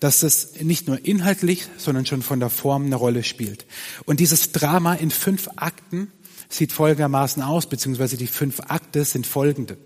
[0.00, 3.66] dass das nicht nur inhaltlich, sondern schon von der Form eine Rolle spielt.
[4.06, 6.10] Und dieses Drama in fünf Akten
[6.48, 9.76] sieht folgendermaßen aus, beziehungsweise die fünf Akte sind folgende.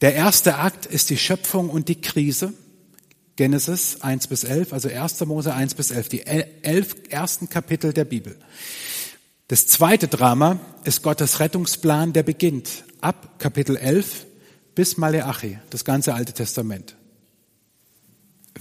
[0.00, 2.52] Der erste Akt ist die Schöpfung und die Krise.
[3.36, 5.24] Genesis 1 bis 11, also 1.
[5.26, 8.36] Mose 1 bis 11, die elf ersten Kapitel der Bibel.
[9.48, 14.24] Das zweite Drama ist Gottes Rettungsplan, der beginnt ab Kapitel 11
[14.74, 16.96] bis Maleachi, das ganze Alte Testament.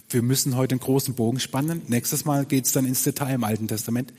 [0.09, 1.83] Wir müssen heute einen großen Bogen spannen.
[1.87, 4.13] Nächstes Mal geht es dann ins Detail im Alten Testament.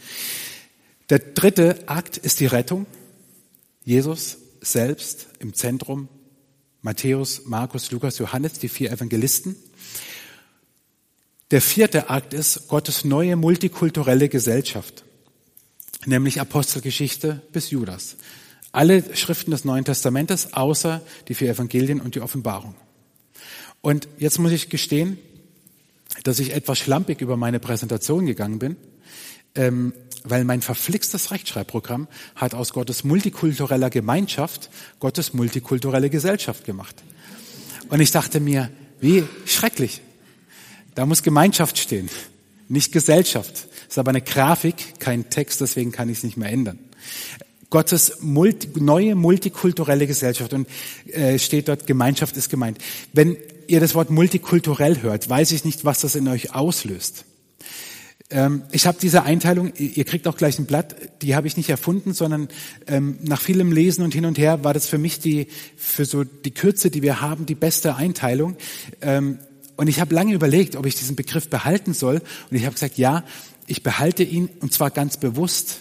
[1.11, 2.87] Der dritte Akt ist die Rettung.
[3.85, 6.09] Jesus selbst im Zentrum.
[6.81, 9.57] Matthäus, Markus, Lukas, Johannes, die vier Evangelisten.
[11.50, 15.05] Der vierte Akt ist Gottes neue multikulturelle Gesellschaft,
[16.07, 18.17] nämlich Apostelgeschichte bis Judas.
[18.73, 22.75] Alle Schriften des Neuen Testamentes, außer die vier Evangelien und die Offenbarung.
[23.81, 25.19] Und jetzt muss ich gestehen,
[26.23, 28.77] dass ich etwas schlampig über meine Präsentation gegangen bin,
[29.55, 29.93] ähm,
[30.25, 36.97] weil mein verflixtes Rechtschreibprogramm hat aus Gottes multikultureller Gemeinschaft Gottes multikulturelle Gesellschaft gemacht.
[37.90, 40.01] Und ich dachte mir, wie schrecklich.
[40.95, 42.09] Da muss Gemeinschaft stehen,
[42.69, 43.67] nicht Gesellschaft.
[43.94, 46.80] Ist aber eine Grafik, kein Text, deswegen kann ich es nicht mehr ändern.
[47.70, 50.66] Gottes multi, neue multikulturelle Gesellschaft und
[51.12, 52.78] äh, steht dort, Gemeinschaft ist gemeint.
[53.12, 53.37] Wenn
[53.68, 57.24] ihr das Wort multikulturell hört, weiß ich nicht, was das in euch auslöst.
[58.30, 61.70] Ähm, ich habe diese Einteilung, ihr kriegt auch gleich ein Blatt, die habe ich nicht
[61.70, 62.48] erfunden, sondern
[62.88, 66.24] ähm, nach vielem Lesen und hin und her war das für mich die, für so
[66.24, 68.57] die Kürze, die wir haben, die beste Einteilung.
[69.02, 69.38] Ähm,
[69.76, 72.22] und ich habe lange überlegt, ob ich diesen Begriff behalten soll.
[72.50, 73.24] Und ich habe gesagt, ja,
[73.66, 75.81] ich behalte ihn und zwar ganz bewusst.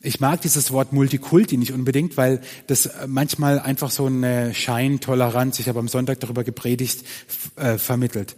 [0.00, 5.68] Ich mag dieses Wort Multikulti nicht unbedingt, weil das manchmal einfach so eine Scheintoleranz, ich
[5.68, 7.04] habe am Sonntag darüber gepredigt,
[7.56, 8.36] äh, vermittelt.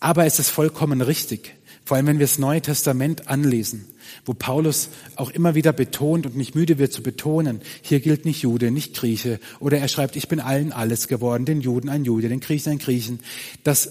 [0.00, 1.54] Aber es ist vollkommen richtig.
[1.84, 3.86] Vor allem, wenn wir das Neue Testament anlesen,
[4.24, 8.42] wo Paulus auch immer wieder betont und nicht müde wird zu betonen, hier gilt nicht
[8.42, 9.38] Jude, nicht Grieche.
[9.60, 12.78] Oder er schreibt, ich bin allen alles geworden, den Juden ein Jude, den Griechen ein
[12.78, 13.20] Griechen.
[13.64, 13.90] Dass äh,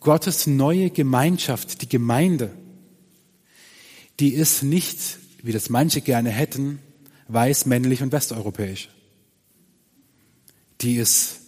[0.00, 2.50] Gottes neue Gemeinschaft, die Gemeinde,
[4.20, 6.80] die ist nicht wie das manche gerne hätten,
[7.28, 8.88] weiß, männlich und westeuropäisch.
[10.80, 11.40] Die ist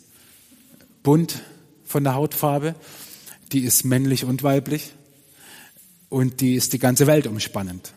[1.03, 1.43] bunt
[1.85, 2.75] von der Hautfarbe,
[3.53, 4.93] die ist männlich und weiblich
[6.09, 7.93] und die ist die ganze Welt umspannend.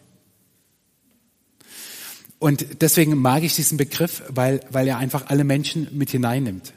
[2.39, 6.73] Und deswegen mag ich diesen Begriff, weil, weil er einfach alle Menschen mit hineinnimmt.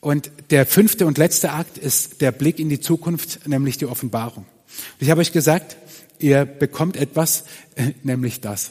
[0.00, 4.44] Und der fünfte und letzte Akt ist der Blick in die Zukunft, nämlich die Offenbarung.
[4.44, 5.76] Und ich habe euch gesagt,
[6.22, 8.70] ihr bekommt etwas, äh, nämlich das.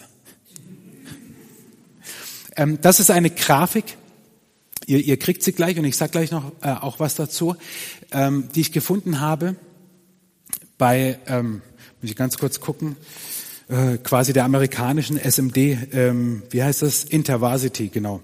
[2.56, 3.98] Ähm, das ist eine Grafik,
[4.86, 7.56] ihr, ihr kriegt sie gleich und ich sage gleich noch äh, auch was dazu,
[8.12, 9.56] ähm, die ich gefunden habe
[10.78, 11.62] bei, ähm,
[12.02, 12.96] muss ich ganz kurz gucken,
[13.70, 15.58] äh, quasi der amerikanischen SMD,
[15.92, 17.04] ähm, wie heißt das?
[17.04, 18.22] Intervarsity, genau.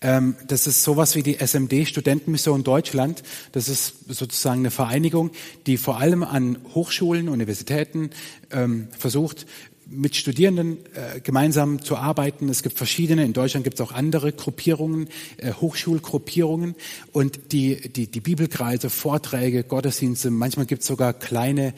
[0.00, 3.22] Ähm, das ist sowas wie die SMD, Studentenmission Deutschland.
[3.52, 5.30] Das ist sozusagen eine Vereinigung,
[5.66, 8.10] die vor allem an Hochschulen, Universitäten
[8.50, 9.46] ähm, versucht,
[9.88, 12.48] mit Studierenden äh, gemeinsam zu arbeiten.
[12.48, 16.74] Es gibt verschiedene, in Deutschland gibt es auch andere Gruppierungen, äh, Hochschulgruppierungen
[17.12, 21.72] und die, die, die Bibelkreise, Vorträge, Gottesdienste, manchmal gibt es sogar kleine,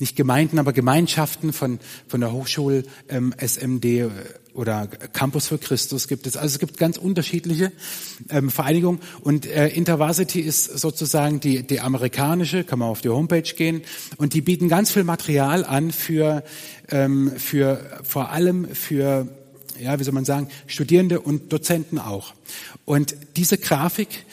[0.00, 1.78] nicht Gemeinden, aber Gemeinschaften von,
[2.08, 4.10] von der Hochschul ähm, SMD äh,
[4.54, 6.36] oder Campus für Christus gibt es.
[6.36, 7.72] Also es gibt ganz unterschiedliche
[8.30, 13.42] ähm, Vereinigungen und äh, Intervarsity ist sozusagen die, die amerikanische, kann man auf die Homepage
[13.42, 13.82] gehen
[14.16, 16.44] und die bieten ganz viel Material an für,
[16.90, 19.28] ähm, für vor allem für
[19.80, 22.34] ja, wie soll man sagen, Studierende und Dozenten auch.
[22.84, 24.24] Und diese Grafik,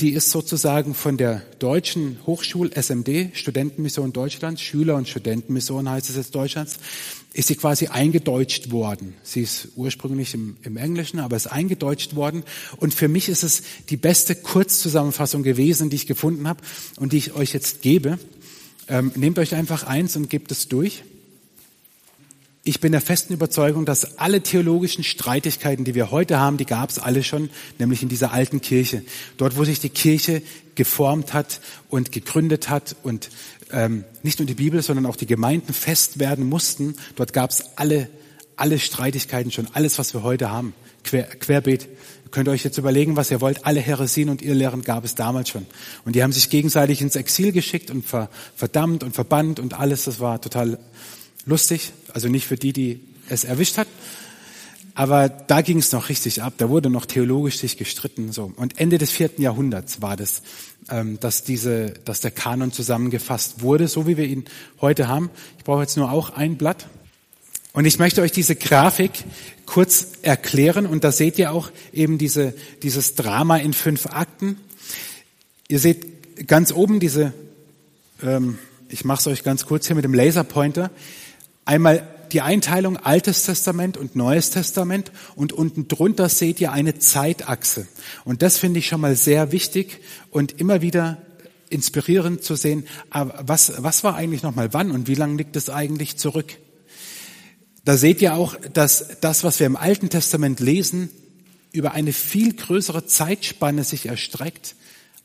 [0.00, 6.16] die ist sozusagen von der deutschen Hochschul SMD, Studentenmission Deutschlands, Schüler- und Studentenmission heißt es
[6.16, 6.78] jetzt Deutschlands,
[7.32, 9.14] ist sie quasi eingedeutscht worden.
[9.22, 12.42] Sie ist ursprünglich im, im Englischen, aber ist eingedeutscht worden.
[12.76, 16.62] Und für mich ist es die beste Kurzzusammenfassung gewesen, die ich gefunden habe
[16.98, 18.18] und die ich euch jetzt gebe.
[18.88, 21.04] Ähm, nehmt euch einfach eins und gebt es durch.
[22.68, 26.90] Ich bin der festen Überzeugung, dass alle theologischen Streitigkeiten, die wir heute haben, die gab
[26.90, 27.48] es alle schon,
[27.78, 29.04] nämlich in dieser alten Kirche.
[29.36, 30.42] Dort, wo sich die Kirche
[30.74, 33.30] geformt hat und gegründet hat und
[33.70, 36.96] ähm, nicht nur die Bibel, sondern auch die Gemeinden fest werden mussten.
[37.14, 38.08] Dort gab es alle,
[38.56, 40.74] alle Streitigkeiten schon, alles, was wir heute haben,
[41.04, 41.84] quer, querbeet.
[41.84, 43.64] Ihr könnt euch jetzt überlegen, was ihr wollt.
[43.64, 45.66] Alle Heresien und Irrlehren gab es damals schon.
[46.04, 50.06] Und die haben sich gegenseitig ins Exil geschickt und ver, verdammt und verbannt und alles.
[50.06, 50.80] Das war total
[51.46, 51.92] lustig.
[52.12, 53.88] Also nicht für die, die es erwischt hat.
[54.94, 56.54] Aber da ging es noch richtig ab.
[56.56, 58.32] Da wurde noch theologisch sich gestritten.
[58.32, 58.52] So.
[58.56, 60.42] Und Ende des vierten Jahrhunderts war das,
[60.88, 64.46] ähm, dass diese, dass der Kanon zusammengefasst wurde, so wie wir ihn
[64.80, 65.30] heute haben.
[65.58, 66.88] Ich brauche jetzt nur auch ein Blatt.
[67.74, 69.12] Und ich möchte euch diese Grafik
[69.66, 70.86] kurz erklären.
[70.86, 74.56] Und da seht ihr auch eben diese, dieses Drama in fünf Akten.
[75.68, 77.34] Ihr seht ganz oben diese,
[78.22, 80.90] ähm, ich mache es euch ganz kurz hier mit dem Laserpointer.
[81.66, 87.88] Einmal die Einteilung Altes Testament und Neues Testament und unten drunter seht ihr eine Zeitachse.
[88.24, 89.98] Und das finde ich schon mal sehr wichtig
[90.30, 91.18] und immer wieder
[91.68, 96.16] inspirierend zu sehen, was, was war eigentlich nochmal wann und wie lange liegt es eigentlich
[96.16, 96.56] zurück?
[97.84, 101.10] Da seht ihr auch, dass das, was wir im Alten Testament lesen,
[101.72, 104.76] über eine viel größere Zeitspanne sich erstreckt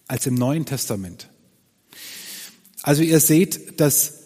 [0.07, 1.29] als im Neuen Testament.
[2.81, 4.20] Also ihr seht, dass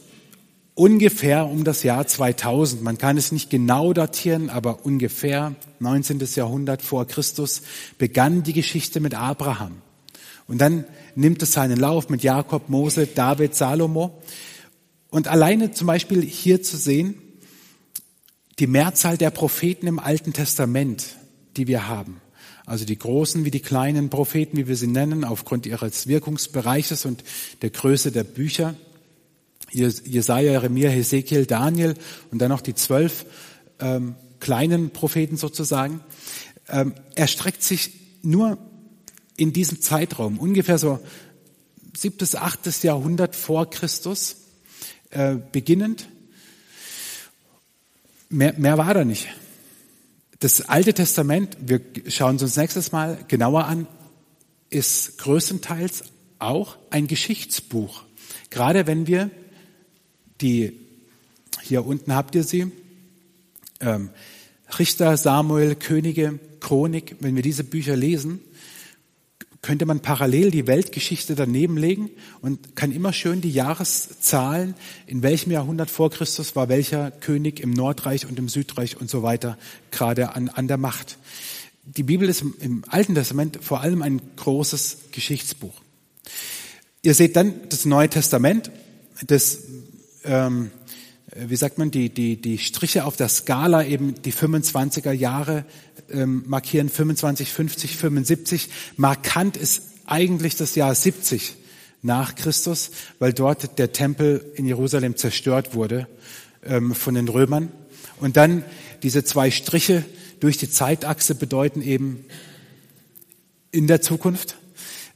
[0.76, 6.20] ungefähr um das Jahr 2000, man kann es nicht genau datieren, aber ungefähr 19.
[6.36, 7.62] Jahrhundert vor Christus
[7.98, 9.82] begann die Geschichte mit Abraham.
[10.48, 10.86] Und dann
[11.16, 14.22] nimmt es seinen Lauf mit Jakob, Mose, David, Salomo.
[15.10, 17.16] Und alleine zum Beispiel hier zu sehen,
[18.60, 21.16] die Mehrzahl der Propheten im Alten Testament,
[21.58, 22.22] die wir haben.
[22.66, 27.24] Also die großen wie die kleinen Propheten, wie wir sie nennen, aufgrund ihres Wirkungsbereiches und
[27.62, 28.76] der Größe der Bücher.
[29.76, 31.96] Jesaja, Jeremia, Hesekiel, Daniel
[32.32, 33.26] und dann noch die zwölf
[33.80, 36.02] ähm, kleinen Propheten sozusagen.
[36.70, 38.58] Ähm, erstreckt sich nur
[39.38, 41.00] in diesem Zeitraum, ungefähr so
[41.96, 44.38] siebtes, achtes Jahrhundert vor Christus,
[45.12, 46.08] äh, beginnend.
[48.30, 49.28] Mehr, mehr war da nicht.
[50.40, 53.88] Das Alte Testament, wir schauen es uns nächstes Mal genauer an,
[54.70, 56.04] ist größtenteils
[56.40, 58.04] auch ein Geschichtsbuch.
[58.50, 59.32] Gerade wenn wir
[60.42, 60.74] die,
[61.62, 62.72] hier unten habt ihr sie,
[63.80, 64.10] ähm,
[64.80, 68.40] Richter, Samuel, Könige, Chronik, wenn wir diese Bücher lesen,
[69.62, 74.76] könnte man parallel die Weltgeschichte daneben legen und kann immer schön die Jahreszahlen,
[75.08, 79.24] in welchem Jahrhundert vor Christus war welcher König im Nordreich und im Südreich und so
[79.24, 79.58] weiter
[79.90, 81.18] gerade an, an der Macht.
[81.84, 85.82] Die Bibel ist im Alten Testament vor allem ein großes Geschichtsbuch.
[87.02, 88.70] Ihr seht dann das Neue Testament,
[89.26, 89.60] das
[90.26, 90.72] ähm,
[91.36, 95.66] wie sagt man, die, die, die Striche auf der Skala eben die 25er Jahre
[96.10, 98.70] ähm, markieren, 25, 50, 75.
[98.96, 101.56] Markant ist eigentlich das Jahr 70
[102.02, 106.08] nach Christus, weil dort der Tempel in Jerusalem zerstört wurde
[106.64, 107.72] ähm, von den Römern.
[108.20, 108.64] Und dann
[109.04, 110.06] diese zwei Striche
[110.40, 112.26] durch die Zeitachse bedeuten eben
[113.72, 114.56] in der Zukunft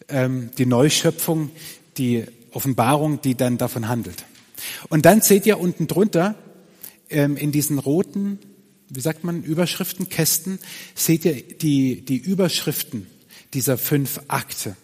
[0.10, 1.52] ähm, die Neuschöpfung,
[1.98, 4.26] die Offenbarung, die dann davon handelt.
[4.90, 6.36] Und dann seht ihr unten drunter
[7.10, 8.40] ähm, in diesen roten,
[8.90, 10.60] wie sagt man, Überschriftenkästen,
[10.96, 13.08] seht ihr die, die Überschriften
[13.54, 14.76] dieser fünf Akte.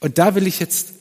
[0.00, 0.94] Und da will ich jetzt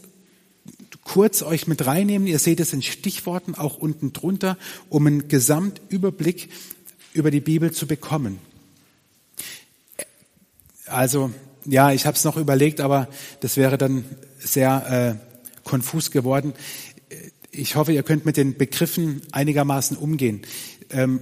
[1.04, 2.28] kurz euch mit reinnehmen.
[2.28, 4.58] Ihr seht es in Stichworten auch unten drunter,
[4.90, 6.50] um einen Gesamtüberblick
[7.14, 8.40] über die Bibel zu bekommen.
[10.88, 11.32] Also
[11.66, 13.08] ja, ich habe es noch überlegt, aber
[13.40, 14.06] das wäre dann
[14.40, 16.54] sehr äh, konfus geworden
[17.58, 20.42] ich hoffe, ihr könnt mit den Begriffen einigermaßen umgehen.
[20.90, 21.22] Ähm,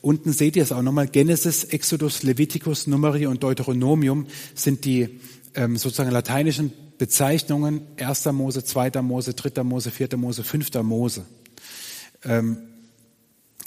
[0.00, 1.08] unten seht ihr es auch nochmal.
[1.08, 5.20] Genesis, Exodus, Leviticus, Numeri und Deuteronomium sind die
[5.54, 8.26] ähm, sozusagen lateinischen Bezeichnungen 1.
[8.26, 9.02] Mose, 2.
[9.02, 9.62] Mose, 3.
[9.62, 10.16] Mose, 4.
[10.16, 10.74] Mose, 5.
[10.82, 11.24] Mose.
[12.24, 12.58] Ähm,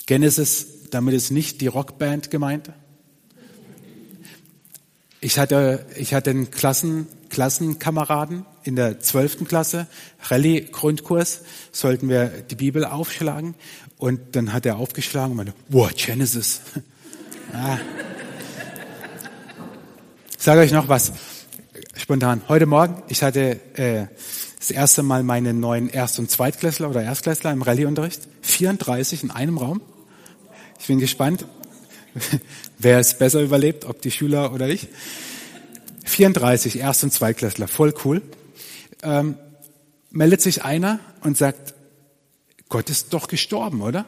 [0.05, 2.71] Genesis, damit ist nicht die Rockband gemeint.
[5.21, 9.87] Ich hatte, ich hatte einen Klassen, Klassenkameraden in der zwölften Klasse,
[10.23, 13.55] Rallye-Grundkurs, sollten wir die Bibel aufschlagen.
[13.97, 16.61] Und dann hat er aufgeschlagen und meinte, wow, Genesis.
[17.53, 17.77] ah.
[20.37, 21.13] Ich sage euch noch was,
[21.95, 22.41] spontan.
[22.49, 24.07] Heute Morgen, ich hatte äh,
[24.59, 28.21] das erste Mal meine neuen Erst- und Zweitklässler oder Erstklässler im Rallyeunterricht.
[28.41, 29.81] 34 in einem Raum.
[30.79, 31.45] Ich bin gespannt,
[32.77, 34.89] wer es besser überlebt, ob die Schüler oder ich.
[36.05, 38.21] 34, Erst- und Zweitklässler, voll cool.
[39.03, 39.35] Ähm,
[40.11, 41.73] meldet sich einer und sagt,
[42.69, 44.05] Gott ist doch gestorben, oder?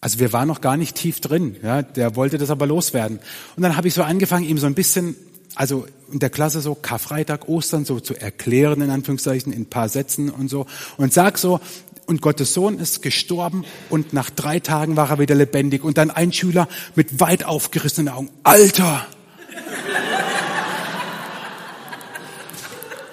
[0.00, 3.18] Also wir waren noch gar nicht tief drin, ja, der wollte das aber loswerden.
[3.56, 5.16] Und dann habe ich so angefangen, ihm so ein bisschen,
[5.54, 9.88] also in der Klasse so Karfreitag, Ostern so zu erklären, in Anführungszeichen, in ein paar
[9.88, 10.66] Sätzen und so.
[10.98, 11.60] Und sag so,
[12.06, 15.82] und Gottes Sohn ist gestorben und nach drei Tagen war er wieder lebendig.
[15.82, 19.06] Und dann ein Schüler mit weit aufgerissenen Augen, Alter!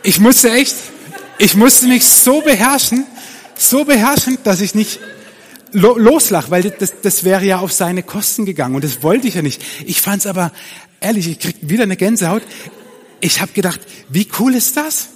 [0.06, 0.76] Ich musste echt,
[1.38, 3.06] ich musste mich so beherrschen,
[3.56, 5.00] so beherrschen, dass ich nicht
[5.72, 9.36] lo loslach, weil das, das wäre ja auf seine Kosten gegangen und das wollte ich
[9.36, 9.64] ja nicht.
[9.86, 10.52] Ich fand es aber,
[11.00, 12.44] ehrlich, ich krieg wieder eine Gänsehaut.
[13.22, 15.08] Ich habe gedacht, wie cool ist das?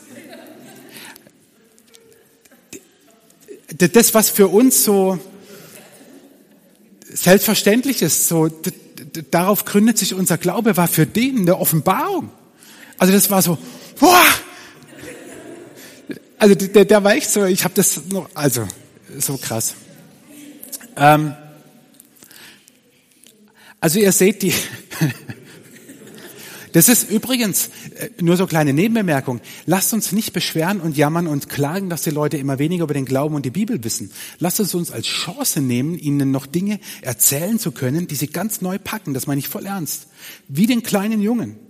[3.77, 5.19] Das, was für uns so
[7.11, 8.49] selbstverständlich ist, so
[9.31, 12.31] darauf gründet sich unser Glaube, war für den eine Offenbarung.
[12.97, 13.57] Also das war so,
[13.99, 14.23] boah,
[16.39, 18.67] also der, der war echt so, ich habe das noch, also
[19.17, 19.75] so krass.
[20.95, 21.33] Ähm,
[23.79, 24.53] also ihr seht die,
[26.73, 29.41] das ist übrigens äh, nur so kleine Nebenbemerkung.
[29.65, 33.05] Lasst uns nicht beschweren und jammern und klagen, dass die Leute immer weniger über den
[33.05, 34.11] Glauben und die Bibel wissen.
[34.39, 38.61] Lasst uns uns als Chance nehmen, ihnen noch Dinge erzählen zu können, die sie ganz
[38.61, 39.13] neu packen.
[39.13, 40.07] Das meine ich voll ernst.
[40.47, 41.66] Wie den kleinen Jungen.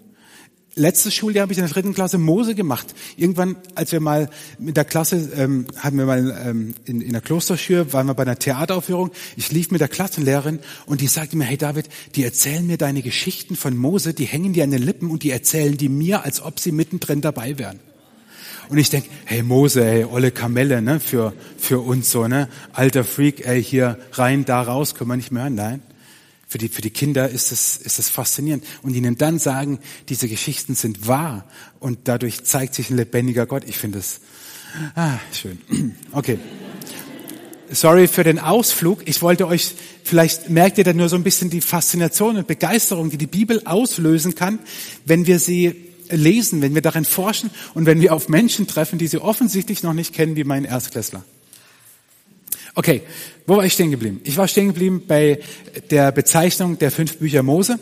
[0.77, 2.93] Letztes Schuljahr habe ich in der dritten Klasse Mose gemacht.
[3.17, 7.21] Irgendwann, als wir mal mit der Klasse, ähm, hatten wir mal ähm, in, in der
[7.21, 9.11] Klosterschür, waren wir bei einer Theateraufführung.
[9.35, 13.01] Ich lief mit der Klassenlehrerin und die sagte mir, hey David, die erzählen mir deine
[13.01, 16.41] Geschichten von Mose, die hängen dir an den Lippen und die erzählen die mir, als
[16.41, 17.79] ob sie mittendrin dabei wären.
[18.69, 23.03] Und ich denk, hey Mose, hey, olle Kamelle, ne, für, für uns so, ne, alter
[23.03, 25.81] Freak, ey, hier rein, da raus, können wir nicht mehr hören, nein.
[26.49, 28.63] Für die, für die Kinder ist es, ist es faszinierend.
[28.81, 31.45] Und ihnen dann sagen, diese Geschichten sind wahr
[31.79, 33.63] und dadurch zeigt sich ein lebendiger Gott.
[33.67, 34.21] Ich finde es,
[34.95, 35.59] ah, schön.
[36.11, 36.39] Okay.
[37.69, 39.01] Sorry für den Ausflug.
[39.09, 43.09] Ich wollte euch, vielleicht merkt ihr da nur so ein bisschen die Faszination und Begeisterung,
[43.09, 44.59] die die Bibel auslösen kann,
[45.03, 45.75] wenn wir sie
[46.09, 49.91] lesen, wenn wir darin forschen und wenn wir auf Menschen treffen, die sie offensichtlich noch
[49.91, 51.25] nicht kennen, wie mein Erstklässler.
[52.77, 53.01] Okay,
[53.47, 54.21] wo war ich stehen geblieben?
[54.23, 55.39] Ich war stehen geblieben bei
[55.89, 57.79] der Bezeichnung der fünf Bücher Mose.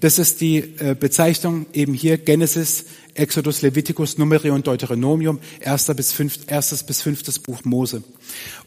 [0.00, 6.12] Das ist die äh, Bezeichnung eben hier Genesis, Exodus, Leviticus, Numeri und Deuteronomium, erster bis
[6.12, 8.02] fünft, erstes bis fünftes Buch Mose.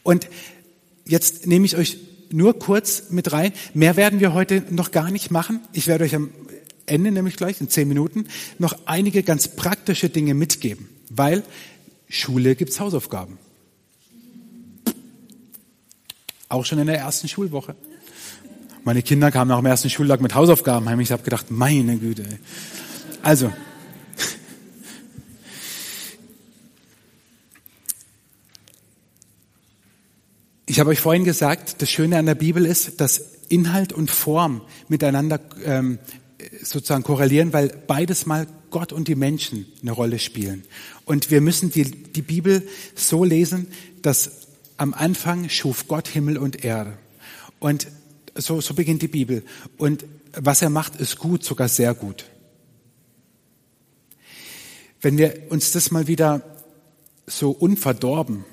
[0.03, 0.27] Und
[1.07, 1.97] jetzt nehme ich euch
[2.29, 3.51] nur kurz mit rein.
[3.73, 5.61] Mehr werden wir heute noch gar nicht machen.
[5.73, 6.29] Ich werde euch am
[6.85, 8.27] Ende, nämlich gleich in zehn Minuten,
[8.59, 11.41] noch einige ganz praktische Dinge mitgeben, weil
[12.07, 13.39] Schule gibt's Hausaufgaben.
[16.51, 17.75] Auch schon in der ersten Schulwoche.
[18.83, 20.99] Meine Kinder kamen nach dem ersten Schultag mit Hausaufgaben heim.
[20.99, 22.25] Ich habe gedacht, meine Güte.
[23.23, 23.53] Also,
[30.65, 34.61] ich habe euch vorhin gesagt, das Schöne an der Bibel ist, dass Inhalt und Form
[34.89, 35.99] miteinander ähm,
[36.61, 40.63] sozusagen korrelieren, weil beides mal Gott und die Menschen eine Rolle spielen.
[41.05, 43.67] Und wir müssen die, die Bibel so lesen,
[44.01, 44.40] dass
[44.81, 46.97] am Anfang schuf Gott Himmel und Erde.
[47.59, 47.85] Und
[48.35, 49.43] so, so beginnt die Bibel.
[49.77, 52.25] Und was er macht, ist gut, sogar sehr gut.
[54.99, 56.41] Wenn wir uns das mal wieder
[57.27, 58.43] so unverdorben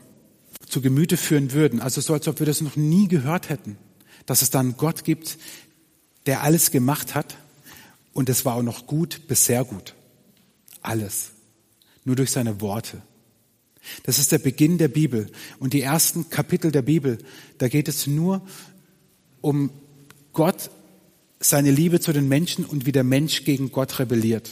[0.68, 3.78] zu Gemüte führen würden, also so, als ob wir das noch nie gehört hätten,
[4.26, 5.38] dass es da einen Gott gibt,
[6.26, 7.38] der alles gemacht hat
[8.12, 9.94] und es war auch noch gut bis sehr gut.
[10.82, 11.30] Alles.
[12.04, 13.00] Nur durch seine Worte.
[14.02, 15.30] Das ist der Beginn der Bibel.
[15.58, 17.18] Und die ersten Kapitel der Bibel,
[17.58, 18.42] da geht es nur
[19.40, 19.70] um
[20.32, 20.70] Gott,
[21.40, 24.50] seine Liebe zu den Menschen und wie der Mensch gegen Gott rebelliert.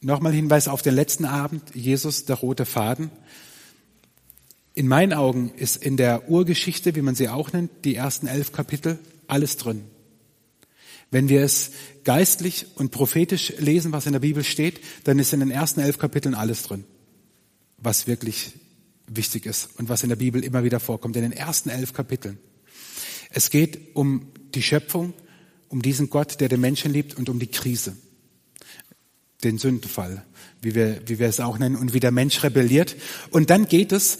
[0.00, 3.10] Nochmal Hinweis auf den letzten Abend, Jesus, der rote Faden.
[4.74, 8.52] In meinen Augen ist in der Urgeschichte, wie man sie auch nennt, die ersten elf
[8.52, 9.84] Kapitel, alles drin.
[11.10, 11.70] Wenn wir es
[12.04, 15.98] geistlich und prophetisch lesen, was in der Bibel steht, dann ist in den ersten elf
[15.98, 16.84] Kapiteln alles drin
[17.78, 18.52] was wirklich
[19.06, 22.38] wichtig ist und was in der Bibel immer wieder vorkommt, in den ersten elf Kapiteln.
[23.30, 25.12] Es geht um die Schöpfung,
[25.68, 27.96] um diesen Gott, der den Menschen liebt und um die Krise,
[29.44, 30.24] den Sündenfall,
[30.62, 32.96] wie wir, wie wir es auch nennen, und wie der Mensch rebelliert.
[33.30, 34.18] Und dann geht es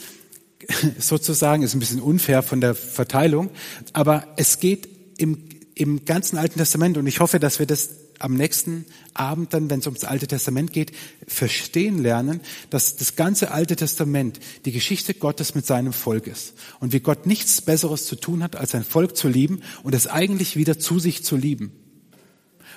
[0.99, 3.51] sozusagen, ist ein bisschen unfair von der Verteilung,
[3.93, 4.89] aber es geht
[5.19, 9.71] im, im ganzen Alten Testament, und ich hoffe, dass wir das am nächsten Abend dann,
[9.71, 10.93] wenn es ums Alte Testament geht,
[11.27, 16.93] verstehen lernen, dass das ganze Alte Testament die Geschichte Gottes mit seinem Volk ist und
[16.93, 20.57] wie Gott nichts Besseres zu tun hat, als sein Volk zu lieben und es eigentlich
[20.57, 21.73] wieder zu sich zu lieben.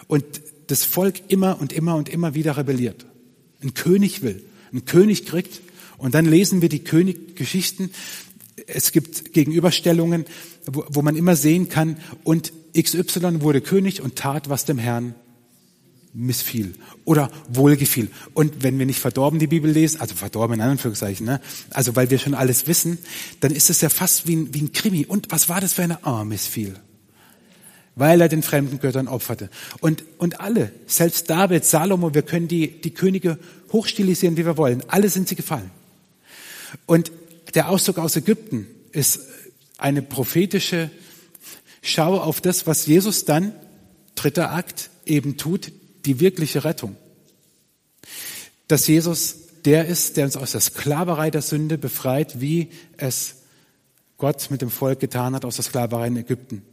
[0.08, 0.26] Und
[0.68, 3.06] das Volk immer und immer und immer wieder rebelliert.
[3.62, 5.62] Ein König will, ein König kriegt
[5.98, 7.92] und dann lesen wir die Königgeschichten.
[8.68, 10.26] Es gibt Gegenüberstellungen,
[10.66, 15.16] wo, wo man immer sehen kann, und XY wurde König und tat, was dem Herrn
[16.14, 16.74] missfiel
[17.06, 18.10] oder wohlgefiel.
[18.34, 21.42] Und wenn wir nicht verdorben die Bibel lesen, also verdorben in Anführungszeichen, ne?
[21.72, 22.98] also weil wir schon alles wissen,
[23.40, 25.06] dann ist es ja fast wie ein, wie ein Krimi.
[25.06, 26.04] Und was war das für eine?
[26.04, 26.76] Ah, oh, missfiel.
[27.96, 29.50] Weil er den fremden Göttern opferte.
[29.82, 33.38] Und, und alle, selbst David, Salomo, wir können die, die Könige
[33.72, 34.84] hochstilisieren, wie wir wollen.
[34.88, 35.70] Alle sind sie gefallen.
[36.86, 37.12] Und
[37.56, 39.22] der Auszug aus Ägypten ist
[39.78, 40.90] eine prophetische
[41.82, 43.54] Schau auf das, was Jesus dann,
[44.16, 45.72] dritter Akt, eben tut,
[46.06, 46.96] die wirkliche Rettung.
[48.68, 53.36] Dass Jesus der ist, der uns aus der Sklaverei der Sünde befreit, wie es
[54.18, 56.64] Gott mit dem Volk getan hat aus der Sklaverei in Ägypten.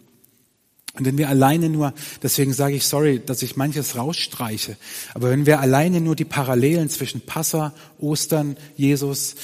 [0.94, 1.92] Und wenn wir alleine nur,
[2.22, 4.76] deswegen sage ich sorry, dass ich manches rausstreiche,
[5.14, 9.34] aber wenn wir alleine nur die Parallelen zwischen Passa, Ostern, Jesus,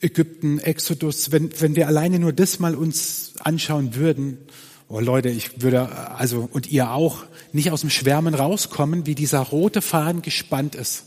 [0.00, 4.38] Ägypten, Exodus, wenn, wenn wir alleine nur das mal uns anschauen würden,
[4.92, 5.88] Oh Leute, ich würde,
[6.18, 11.04] also, und ihr auch, nicht aus dem Schwärmen rauskommen, wie dieser rote Faden gespannt ist.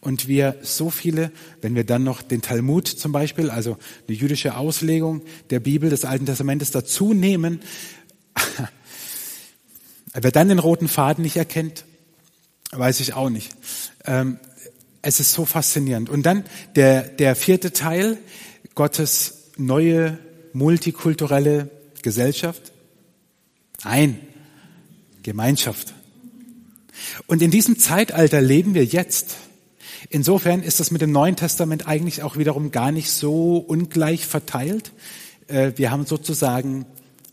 [0.00, 3.76] Und wir so viele, wenn wir dann noch den Talmud zum Beispiel, also
[4.06, 7.60] eine jüdische Auslegung der Bibel des Alten Testamentes dazu nehmen,
[10.14, 11.84] wer dann den roten Faden nicht erkennt,
[12.70, 13.50] Weiß ich auch nicht.
[14.04, 14.38] Ähm,
[15.02, 16.08] es ist so faszinierend.
[16.08, 16.44] Und dann
[16.76, 18.18] der, der vierte Teil,
[18.74, 20.18] Gottes neue
[20.52, 21.70] multikulturelle
[22.02, 22.73] Gesellschaft.
[23.84, 24.18] Nein,
[25.22, 25.94] Gemeinschaft.
[27.26, 29.36] Und in diesem Zeitalter leben wir jetzt.
[30.10, 34.92] Insofern ist das mit dem Neuen Testament eigentlich auch wiederum gar nicht so ungleich verteilt.
[35.48, 36.86] Äh, wir haben sozusagen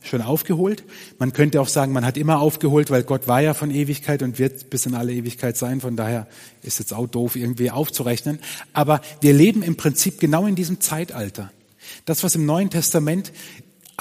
[0.04, 0.84] schon aufgeholt.
[1.20, 4.40] Man könnte auch sagen, man hat immer aufgeholt, weil Gott war ja von Ewigkeit und
[4.40, 5.80] wird bis in alle Ewigkeit sein.
[5.80, 6.28] Von daher
[6.64, 8.40] ist jetzt auch doof, irgendwie aufzurechnen.
[8.74, 11.52] Aber wir leben im Prinzip genau in diesem Zeitalter.
[12.06, 13.32] Das, was im Neuen Testament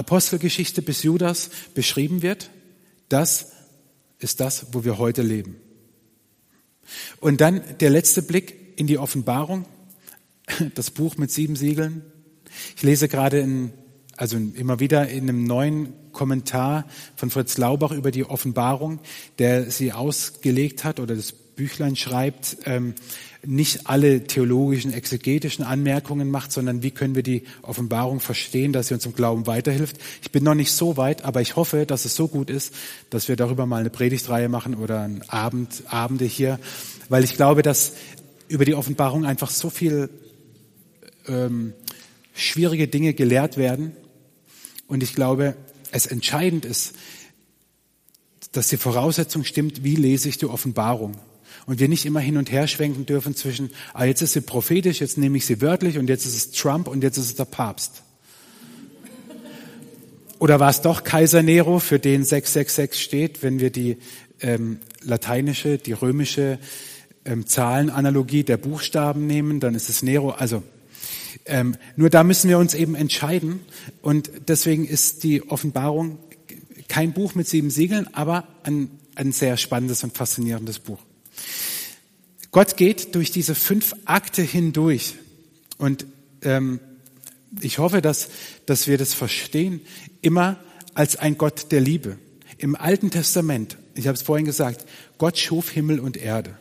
[0.01, 2.51] Apostelgeschichte bis Judas beschrieben wird,
[3.09, 3.53] das
[4.19, 5.57] ist das, wo wir heute leben.
[7.21, 9.67] Und dann der letzte Blick in die Offenbarung,
[10.75, 12.03] das Buch mit sieben Siegeln.
[12.77, 13.73] Ich lese gerade in
[14.17, 16.85] also immer wieder in einem neuen Kommentar
[17.17, 19.01] von Fritz Laubach über die Offenbarung,
[19.39, 22.95] der sie ausgelegt hat oder das Büchlein schreibt, ähm,
[23.45, 28.95] nicht alle theologischen, exegetischen Anmerkungen macht, sondern wie können wir die Offenbarung verstehen, dass sie
[28.95, 29.97] uns im Glauben weiterhilft.
[30.23, 32.75] Ich bin noch nicht so weit, aber ich hoffe, dass es so gut ist,
[33.09, 36.59] dass wir darüber mal eine Predigtreihe machen oder ein Abend, Abende hier,
[37.09, 37.95] weil ich glaube, dass
[38.49, 40.11] über die Offenbarung einfach so viel
[41.27, 41.73] ähm,
[42.35, 43.93] schwierige Dinge gelehrt werden
[44.87, 45.57] und ich glaube,
[45.93, 46.95] es entscheidend ist,
[48.53, 51.17] dass die Voraussetzung stimmt, wie lese ich die Offenbarung.
[51.67, 55.01] Und wir nicht immer hin und her schwenken dürfen zwischen, ah, jetzt ist sie prophetisch,
[55.01, 57.45] jetzt nehme ich sie wörtlich und jetzt ist es Trump und jetzt ist es der
[57.45, 58.03] Papst.
[60.39, 63.99] Oder war es doch Kaiser Nero, für den 666 steht, wenn wir die
[64.41, 66.59] ähm, lateinische, die römische
[67.27, 70.31] ähm, Zahlenanalogie der Buchstaben nehmen, dann ist es Nero.
[70.31, 70.63] Also
[71.45, 73.61] ähm, nur da müssen wir uns eben entscheiden.
[74.03, 76.19] Und deswegen ist die Offenbarung
[76.89, 81.01] kein Buch mit sieben Siegeln, aber ein, ein sehr spannendes und faszinierendes Buch.
[82.51, 85.15] Gott geht durch diese fünf Akte hindurch.
[85.79, 86.07] Und
[86.43, 86.81] ähm,
[87.61, 88.29] ich hoffe, dass,
[88.67, 89.81] dass wir das verstehen,
[90.21, 90.59] immer
[90.95, 92.19] als ein Gott der Liebe.
[92.59, 94.85] Im Alten Testament, ich habe es vorhin gesagt,
[95.19, 96.57] Gott schuf Himmel und Erde.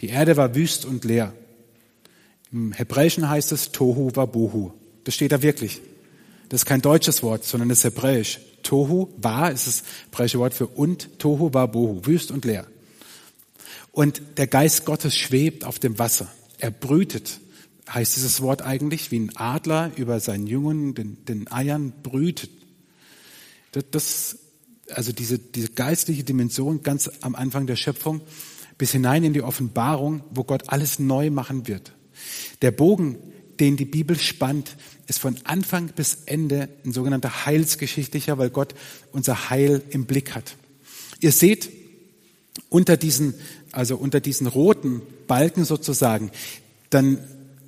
[0.00, 1.34] Die Erde war wüst und leer.
[2.52, 4.72] Im Hebräischen heißt es Tohu Wabohu.
[5.04, 5.80] Das steht da wirklich.
[6.48, 8.40] Das ist kein deutsches Wort, sondern das ist hebräisch.
[8.62, 12.66] Tohu war ist das hebräische Wort für und, Tohu Wabohu, wüst und leer.
[13.94, 16.26] Und der Geist Gottes schwebt auf dem Wasser.
[16.58, 17.38] Er brütet,
[17.88, 22.50] heißt dieses Wort eigentlich, wie ein Adler über seinen Jungen, den, den Eiern brütet.
[23.70, 24.38] Das, das,
[24.90, 28.20] also diese, diese geistliche Dimension ganz am Anfang der Schöpfung
[28.78, 31.92] bis hinein in die Offenbarung, wo Gott alles neu machen wird.
[32.62, 33.16] Der Bogen,
[33.60, 34.76] den die Bibel spannt,
[35.06, 38.74] ist von Anfang bis Ende ein sogenannter heilsgeschichtlicher, weil Gott
[39.12, 40.56] unser Heil im Blick hat.
[41.20, 41.83] Ihr seht
[42.68, 43.34] unter diesen,
[43.72, 46.30] also unter diesen roten Balken sozusagen,
[46.90, 47.18] dann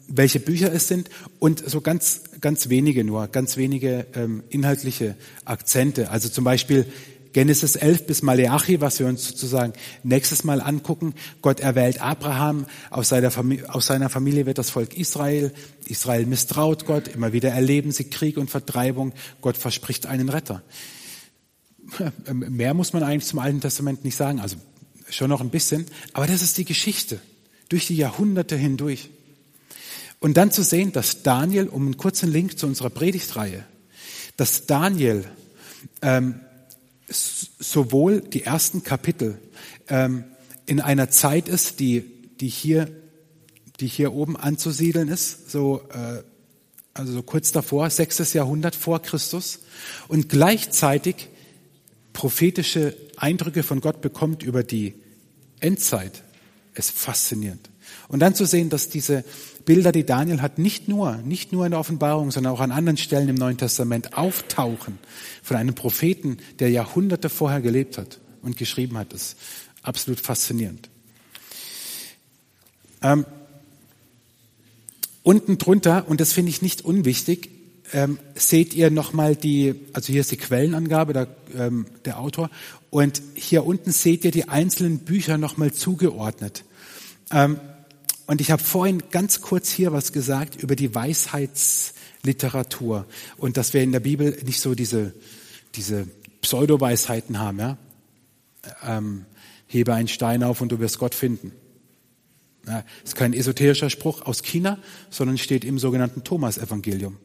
[0.08, 6.10] welche Bücher es sind und so ganz, ganz wenige nur, ganz wenige ähm, inhaltliche Akzente.
[6.10, 6.86] Also zum Beispiel
[7.32, 11.12] Genesis 11 bis Maleachi, was wir uns sozusagen nächstes Mal angucken.
[11.42, 15.52] Gott erwählt Abraham, aus seiner, Familie, aus seiner Familie wird das Volk Israel.
[15.86, 19.12] Israel misstraut Gott, immer wieder erleben sie Krieg und Vertreibung.
[19.42, 20.62] Gott verspricht einen Retter.
[22.32, 24.56] Mehr muss man eigentlich zum Alten Testament nicht sagen, also
[25.10, 27.20] schon noch ein bisschen, aber das ist die Geschichte
[27.68, 29.10] durch die Jahrhunderte hindurch.
[30.20, 33.64] Und dann zu sehen, dass Daniel, um einen kurzen Link zu unserer Predigtreihe,
[34.36, 35.24] dass Daniel
[36.02, 36.40] ähm,
[37.08, 39.38] sowohl die ersten Kapitel
[39.88, 40.24] ähm,
[40.66, 42.04] in einer Zeit ist, die,
[42.40, 42.90] die, hier,
[43.80, 46.22] die hier oben anzusiedeln ist, so, äh,
[46.94, 49.60] also so kurz davor, sechstes Jahrhundert vor Christus,
[50.08, 51.28] und gleichzeitig
[52.16, 54.94] prophetische Eindrücke von Gott bekommt über die
[55.60, 56.22] Endzeit,
[56.74, 57.68] ist faszinierend.
[58.08, 59.22] Und dann zu sehen, dass diese
[59.66, 62.96] Bilder, die Daniel hat, nicht nur, nicht nur in der Offenbarung, sondern auch an anderen
[62.96, 64.98] Stellen im Neuen Testament auftauchen
[65.42, 69.36] von einem Propheten, der Jahrhunderte vorher gelebt hat und geschrieben hat, ist
[69.82, 70.88] absolut faszinierend.
[73.02, 73.26] Ähm,
[75.22, 77.50] unten drunter, und das finde ich nicht unwichtig,
[77.92, 81.26] ähm, seht ihr nochmal die, also hier ist die Quellenangabe der,
[81.56, 82.50] ähm, der Autor,
[82.90, 86.64] und hier unten seht ihr die einzelnen Bücher nochmal zugeordnet.
[87.30, 87.58] Ähm,
[88.26, 93.06] und ich habe vorhin ganz kurz hier was gesagt über die Weisheitsliteratur
[93.36, 95.14] und dass wir in der Bibel nicht so diese,
[95.76, 96.08] diese
[96.40, 97.60] Pseudo-Weisheiten haben.
[97.60, 97.78] Ja?
[98.84, 99.26] Ähm,
[99.66, 101.52] hebe einen Stein auf und du wirst Gott finden.
[102.66, 104.78] Ja, ist kein esoterischer Spruch aus China,
[105.08, 107.16] sondern steht im sogenannten Thomas-Evangelium.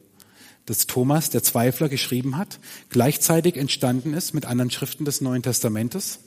[0.66, 2.58] Das Thomas, der Zweifler, geschrieben hat,
[2.88, 6.20] gleichzeitig entstanden ist mit anderen Schriften des Neuen Testamentes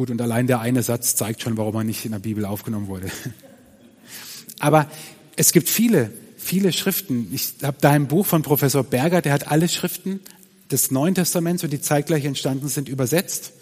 [0.00, 2.86] Gut, und allein der eine Satz zeigt schon, warum er nicht in der Bibel aufgenommen
[2.86, 3.10] wurde.
[4.58, 4.90] Aber
[5.36, 7.28] es gibt viele, viele Schriften.
[7.34, 10.20] Ich habe da ein Buch von Professor Berger, der hat alle Schriften
[10.70, 13.52] des Neuen Testaments und die zeitgleich entstanden sind, übersetzt.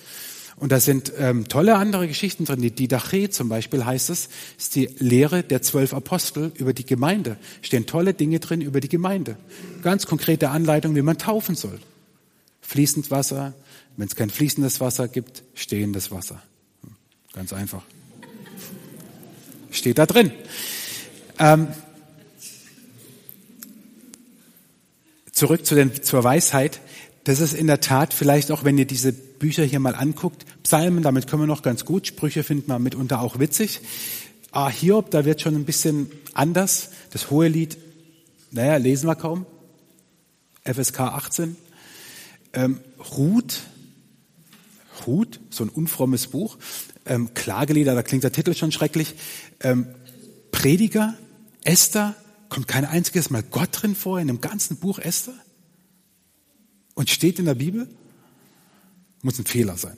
[0.58, 2.60] Und da sind ähm, tolle andere Geschichten drin.
[2.60, 4.28] Die Didache zum Beispiel heißt es,
[4.58, 7.36] ist die Lehre der zwölf Apostel über die Gemeinde.
[7.62, 9.36] Stehen tolle Dinge drin über die Gemeinde.
[9.82, 11.78] Ganz konkrete Anleitung, wie man taufen soll.
[12.60, 13.54] Fließend Wasser,
[13.96, 16.42] wenn es kein fließendes Wasser gibt, stehendes Wasser.
[17.32, 17.82] Ganz einfach.
[19.70, 20.32] Steht da drin.
[21.38, 21.68] Ähm,
[25.30, 26.80] zurück zu den, zur Weisheit.
[27.28, 31.02] Das ist in der Tat vielleicht auch, wenn ihr diese Bücher hier mal anguckt, Psalmen,
[31.02, 33.82] damit können wir noch ganz gut, Sprüche finden wir mitunter auch witzig.
[34.50, 36.88] Ah, Hiob, da wird schon ein bisschen anders.
[37.10, 37.76] Das hohe Lied,
[38.50, 39.44] naja, lesen wir kaum.
[40.64, 41.56] FSK 18.
[42.54, 42.80] Ähm,
[43.18, 43.60] Ruth,
[45.06, 46.56] Ruth, so ein unfrommes Buch.
[47.04, 49.16] Ähm, Klagelieder, da klingt der Titel schon schrecklich.
[49.60, 49.86] Ähm,
[50.50, 51.12] Prediger,
[51.62, 52.14] Esther,
[52.48, 55.34] kommt kein einziges Mal Gott drin vor in dem ganzen Buch Esther?
[56.98, 57.86] Und steht in der Bibel,
[59.22, 59.96] muss ein Fehler sein.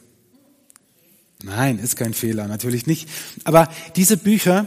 [1.43, 3.09] Nein, ist kein Fehler, natürlich nicht.
[3.45, 4.67] Aber diese Bücher,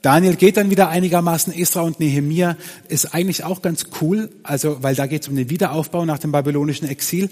[0.00, 2.56] Daniel geht dann wieder einigermaßen, Esra und Nehemia
[2.88, 6.32] ist eigentlich auch ganz cool, also weil da geht es um den Wiederaufbau nach dem
[6.32, 7.28] babylonischen Exil.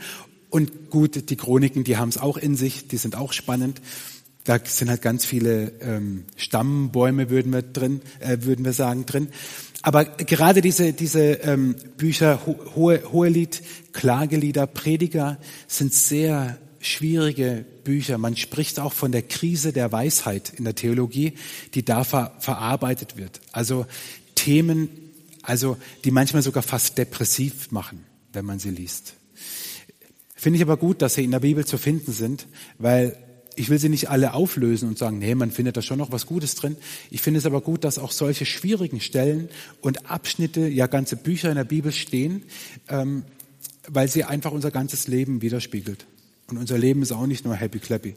[0.51, 3.81] Und gut, die Chroniken, die haben es auch in sich, die sind auch spannend.
[4.45, 9.29] Da sind halt ganz viele ähm, Stammbäume, würden wir drin, äh, würden wir sagen, drin.
[9.85, 12.41] Aber gerade diese, diese ähm, Bücher,
[12.75, 13.63] Hohe, Hohelied,
[13.93, 15.37] Klagelieder, Prediger,
[15.69, 18.17] sind sehr schwierige Bücher.
[18.17, 21.35] Man spricht auch von der Krise der Weisheit in der Theologie,
[21.75, 23.43] die da ver verarbeitet wird.
[23.53, 23.85] Also
[24.35, 24.89] Themen,
[25.43, 29.13] also die manchmal sogar fast depressiv machen, wenn man sie liest.
[30.35, 32.47] Finde ich aber gut, dass sie in der Bibel zu finden sind,
[32.79, 33.19] weil
[33.57, 36.27] ich will sie nicht alle auflösen und sagen, nee, man findet da schon noch was
[36.27, 36.77] Gutes drin.
[37.11, 39.49] Ich finde es aber gut, dass auch solche schwierigen Stellen
[39.81, 42.43] und Abschnitte, ja ganze Bücher in der Bibel stehen,
[42.89, 43.25] ähm,
[43.87, 46.07] weil sie einfach unser ganzes Leben widerspiegelt.
[46.49, 48.17] Und unser Leben ist auch nicht nur happy clappy.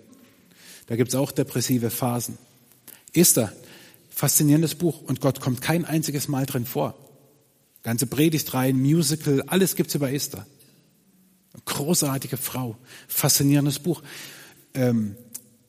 [0.87, 2.37] Da gibt es auch depressive Phasen.
[3.13, 3.51] Esther,
[4.09, 6.95] faszinierendes Buch und Gott kommt kein einziges Mal drin vor.
[7.83, 10.45] Ganze Predigtreihen, Musical, alles gibt's über Esther.
[11.65, 12.77] Großartige Frau,
[13.07, 14.01] faszinierendes Buch.
[14.73, 15.15] Ähm,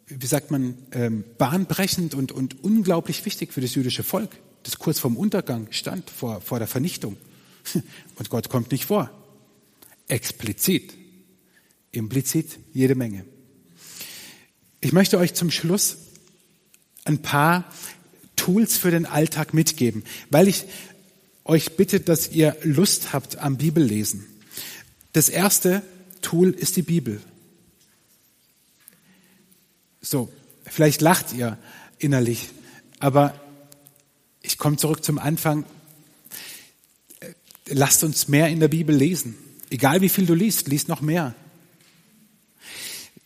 [0.09, 4.31] wie sagt man, ähm, bahnbrechend und, und unglaublich wichtig für das jüdische Volk,
[4.63, 7.17] das kurz vorm Untergang stand, vor, vor der Vernichtung.
[8.17, 9.11] Und Gott kommt nicht vor.
[10.09, 10.95] Explizit.
[11.93, 13.25] Implizit jede Menge.
[14.81, 15.99] Ich möchte euch zum Schluss
[17.05, 17.65] ein paar
[18.37, 20.65] Tools für den Alltag mitgeben, weil ich
[21.45, 24.25] euch bitte, dass ihr Lust habt am Bibellesen.
[25.13, 25.83] Das erste
[26.21, 27.21] Tool ist die Bibel.
[30.01, 30.33] So,
[30.65, 31.59] vielleicht lacht ihr
[31.99, 32.49] innerlich,
[32.99, 33.35] aber
[34.43, 35.65] ich komme zurück zum Anfang.
[37.67, 39.37] Lasst uns mehr in der Bibel lesen.
[39.71, 41.35] Egal wie viel du liest, liest noch mehr.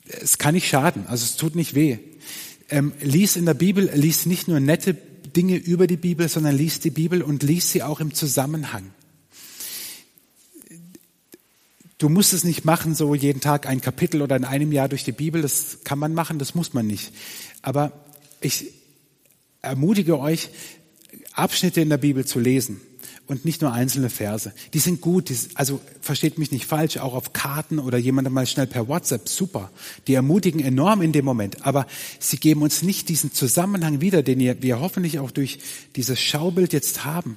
[0.04, 1.98] Es kann nicht schaden, also es tut nicht weh.
[2.68, 6.80] Ähm, lies in der Bibel, lies nicht nur nette Dinge über die Bibel, sondern lies
[6.80, 8.92] die Bibel und lies sie auch im Zusammenhang.
[12.02, 15.04] Du musst es nicht machen, so jeden Tag ein Kapitel oder in einem Jahr durch
[15.04, 15.40] die Bibel.
[15.40, 17.12] Das kann man machen, das muss man nicht.
[17.62, 17.92] Aber
[18.40, 18.72] ich
[19.60, 20.50] ermutige euch,
[21.32, 22.80] Abschnitte in der Bibel zu lesen
[23.32, 24.52] und nicht nur einzelne Verse.
[24.74, 28.46] Die sind gut, die, also versteht mich nicht falsch, auch auf Karten oder jemandem mal
[28.46, 29.70] schnell per WhatsApp, super.
[30.06, 31.86] Die ermutigen enorm in dem Moment, aber
[32.20, 35.58] sie geben uns nicht diesen Zusammenhang wieder, den wir hoffentlich auch durch
[35.96, 37.36] dieses Schaubild jetzt haben.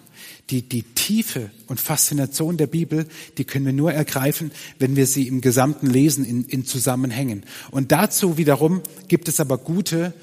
[0.50, 5.28] Die, die Tiefe und Faszination der Bibel, die können wir nur ergreifen, wenn wir sie
[5.28, 7.44] im gesamten Lesen in, in Zusammenhängen.
[7.72, 10.14] Und dazu wiederum gibt es aber gute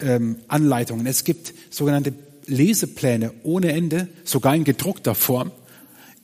[0.00, 1.06] ähm, Anleitungen.
[1.06, 2.12] Es gibt sogenannte
[2.50, 5.52] Lesepläne ohne Ende, sogar in gedruckter Form,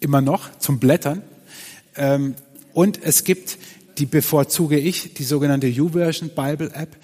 [0.00, 1.22] immer noch zum Blättern.
[1.96, 2.34] Ähm,
[2.74, 3.58] und es gibt,
[3.98, 6.96] die bevorzuge ich, die sogenannte YouVersion Bible App,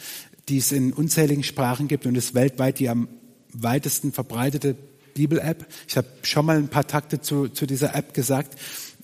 [0.49, 3.09] die es in unzähligen Sprachen gibt und ist weltweit die am
[3.53, 4.77] weitesten verbreitete
[5.15, 5.67] Bibel-App.
[5.89, 8.59] Ich habe schon mal ein paar Takte zu, zu dieser App gesagt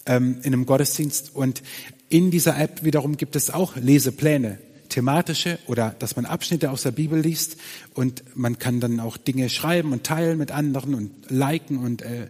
[0.06, 1.34] ähm, in einem Gottesdienst.
[1.34, 1.62] Und
[2.08, 4.58] in dieser App wiederum gibt es auch Lesepläne,
[4.88, 7.56] thematische oder dass man Abschnitte aus der Bibel liest
[7.94, 12.28] und man kann dann auch Dinge schreiben und teilen mit anderen und liken und äh,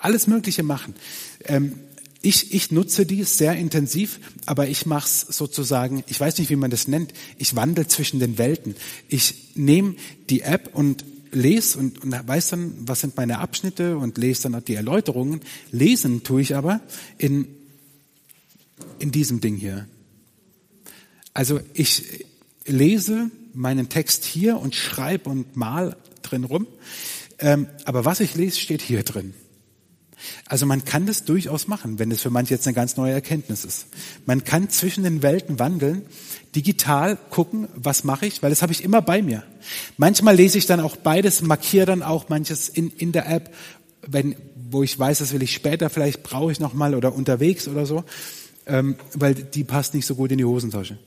[0.00, 0.94] alles Mögliche machen.
[1.44, 1.74] Ähm,
[2.22, 6.56] ich, ich nutze dies sehr intensiv, aber ich mache es sozusagen, ich weiß nicht, wie
[6.56, 8.74] man das nennt, ich wandle zwischen den Welten.
[9.08, 9.94] Ich nehme
[10.28, 14.56] die App und lese und, und weiß dann, was sind meine Abschnitte und lese dann
[14.56, 15.40] auch die Erläuterungen.
[15.70, 16.80] Lesen tue ich aber
[17.16, 17.46] in,
[18.98, 19.86] in diesem Ding hier.
[21.32, 22.26] Also ich,
[22.70, 26.66] lese meinen Text hier und schreibe und mal drin rum.
[27.38, 29.34] Ähm, aber was ich lese, steht hier drin.
[30.46, 33.64] Also man kann das durchaus machen, wenn es für manche jetzt eine ganz neue Erkenntnis
[33.64, 33.86] ist.
[34.26, 36.02] Man kann zwischen den Welten wandeln,
[36.54, 39.44] digital gucken, was mache ich, weil das habe ich immer bei mir.
[39.96, 43.54] Manchmal lese ich dann auch beides, markiere dann auch manches in, in der App,
[44.06, 44.36] wenn,
[44.70, 48.04] wo ich weiß, das will ich später, vielleicht brauche ich nochmal oder unterwegs oder so,
[48.66, 50.98] ähm, weil die passt nicht so gut in die Hosentasche.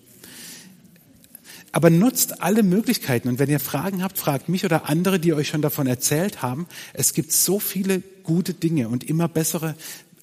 [1.74, 3.28] Aber nutzt alle Möglichkeiten.
[3.28, 6.68] Und wenn ihr Fragen habt, fragt mich oder andere, die euch schon davon erzählt haben.
[6.94, 9.76] Es gibt so viele gute Dinge und immer bessere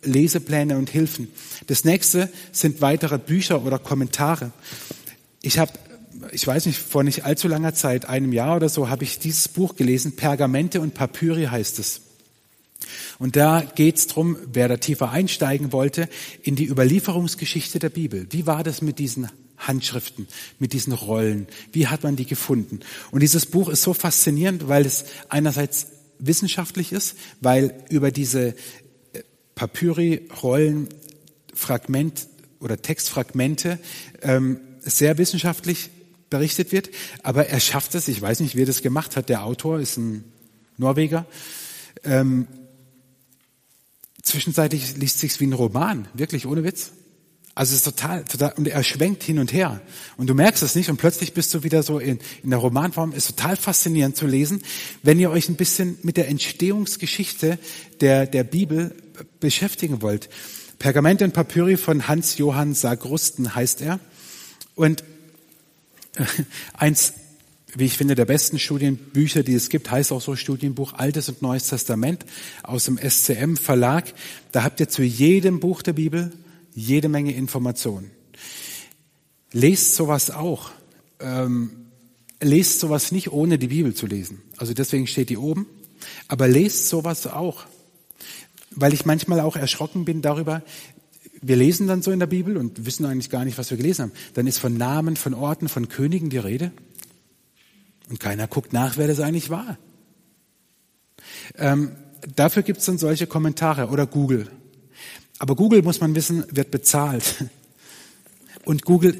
[0.04, 1.28] Lesepläne und Hilfen.
[1.66, 4.52] Das nächste sind weitere Bücher oder Kommentare.
[5.42, 5.72] Ich habe,
[6.30, 9.48] ich weiß nicht, vor nicht allzu langer Zeit, einem Jahr oder so, habe ich dieses
[9.48, 10.14] Buch gelesen.
[10.14, 12.02] Pergamente und Papyri heißt es.
[13.18, 16.08] Und da geht es darum, wer da tiefer einsteigen wollte,
[16.42, 18.28] in die Überlieferungsgeschichte der Bibel.
[18.30, 19.28] Wie war das mit diesen
[19.60, 20.26] Handschriften,
[20.58, 21.46] mit diesen Rollen.
[21.72, 22.80] Wie hat man die gefunden?
[23.10, 25.86] Und dieses Buch ist so faszinierend, weil es einerseits
[26.18, 28.48] wissenschaftlich ist, weil über diese
[29.12, 29.22] äh,
[29.54, 30.88] Papyri, Rollen,
[31.54, 32.28] Fragment
[32.60, 33.78] oder Textfragmente
[34.22, 35.90] ähm, sehr wissenschaftlich
[36.30, 36.90] berichtet wird.
[37.22, 39.96] Aber er schafft es, ich weiß nicht, wie er das gemacht hat, der Autor ist
[39.96, 40.24] ein
[40.76, 41.26] Norweger.
[42.04, 42.46] Ähm,
[44.22, 46.92] zwischenzeitlich liest sich's wie ein Roman, wirklich ohne Witz.
[47.54, 49.80] Also es ist total, total, und er schwenkt hin und her.
[50.16, 53.12] Und du merkst es nicht und plötzlich bist du wieder so in, in der Romanform.
[53.12, 54.62] Ist total faszinierend zu lesen,
[55.02, 57.58] wenn ihr euch ein bisschen mit der Entstehungsgeschichte
[58.00, 58.94] der, der Bibel
[59.40, 60.28] beschäftigen wollt.
[60.78, 64.00] Pergament und Papyri von Hans-Johann Sagrusten heißt er.
[64.74, 65.04] Und
[66.72, 67.14] eins,
[67.74, 71.42] wie ich finde, der besten Studienbücher, die es gibt, heißt auch so Studienbuch Altes und
[71.42, 72.24] Neues Testament
[72.62, 74.14] aus dem SCM Verlag.
[74.52, 76.32] Da habt ihr zu jedem Buch der Bibel
[76.74, 78.10] jede Menge Informationen.
[79.52, 80.70] Lest sowas auch.
[81.20, 81.86] Ähm,
[82.40, 84.42] lest sowas nicht ohne die Bibel zu lesen.
[84.56, 85.66] Also deswegen steht die oben.
[86.28, 87.64] Aber lest sowas auch.
[88.70, 90.62] Weil ich manchmal auch erschrocken bin darüber,
[91.42, 94.02] wir lesen dann so in der Bibel und wissen eigentlich gar nicht, was wir gelesen
[94.02, 94.12] haben.
[94.34, 96.70] Dann ist von Namen, von Orten, von Königen die Rede.
[98.08, 99.78] Und keiner guckt nach, wer das eigentlich war.
[101.56, 101.92] Ähm,
[102.36, 104.48] dafür gibt es dann solche Kommentare oder Google.
[105.40, 107.46] Aber Google, muss man wissen, wird bezahlt.
[108.66, 109.18] Und Google,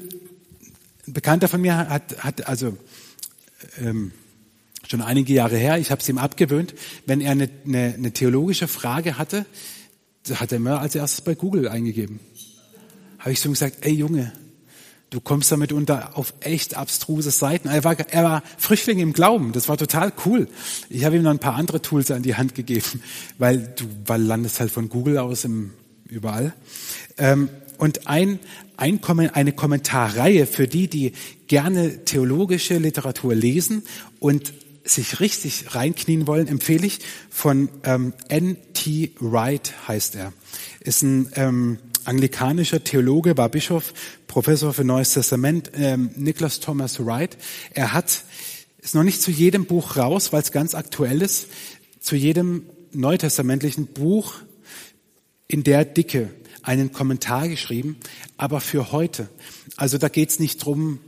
[1.07, 2.77] ein Bekannter von mir hat, hat also
[3.79, 4.11] ähm,
[4.87, 6.75] schon einige Jahre her, ich habe es ihm abgewöhnt,
[7.07, 9.47] wenn er eine, eine, eine theologische Frage hatte,
[10.31, 12.19] hat er immer als erstes bei Google eingegeben.
[13.17, 14.31] Habe ich so gesagt, ey Junge,
[15.09, 17.67] du kommst damit unter auf echt abstruse Seiten.
[17.67, 20.47] Er war, er war Früchtling im Glauben, das war total cool.
[20.87, 23.01] Ich habe ihm noch ein paar andere Tools an die Hand gegeben,
[23.39, 25.71] weil du weil landest halt von Google aus im
[26.11, 26.53] überall.
[27.17, 28.39] Ähm, und ein,
[28.77, 28.99] ein,
[29.33, 31.13] eine Kommentarreihe für die, die
[31.47, 33.83] gerne theologische Literatur lesen
[34.19, 34.53] und
[34.83, 36.99] sich richtig reinknien wollen, empfehle ich
[37.29, 39.13] von ähm, N.T.
[39.19, 40.33] Wright heißt er.
[40.79, 43.93] Ist ein ähm, anglikanischer Theologe, war Bischof,
[44.27, 47.37] Professor für Neues Testament, ähm, Nicholas Thomas Wright.
[47.73, 48.23] Er hat,
[48.79, 51.47] ist noch nicht zu jedem Buch raus, weil es ganz aktuell ist,
[51.99, 54.35] zu jedem neutestamentlichen Buch
[55.51, 56.29] in der Dicke
[56.63, 57.97] einen Kommentar geschrieben,
[58.37, 59.29] aber für heute.
[59.75, 60.99] Also da geht es nicht drum,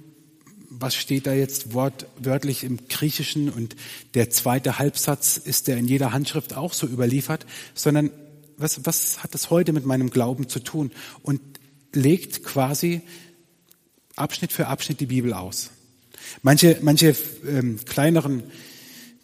[0.69, 3.75] was steht da jetzt wortwörtlich im Griechischen und
[4.15, 8.09] der zweite Halbsatz ist der in jeder Handschrift auch so überliefert, sondern
[8.57, 10.91] was, was hat das heute mit meinem Glauben zu tun?
[11.21, 11.39] Und
[11.93, 13.01] legt quasi
[14.15, 15.71] Abschnitt für Abschnitt die Bibel aus.
[16.41, 17.15] Manche, manche
[17.47, 18.43] ähm, kleineren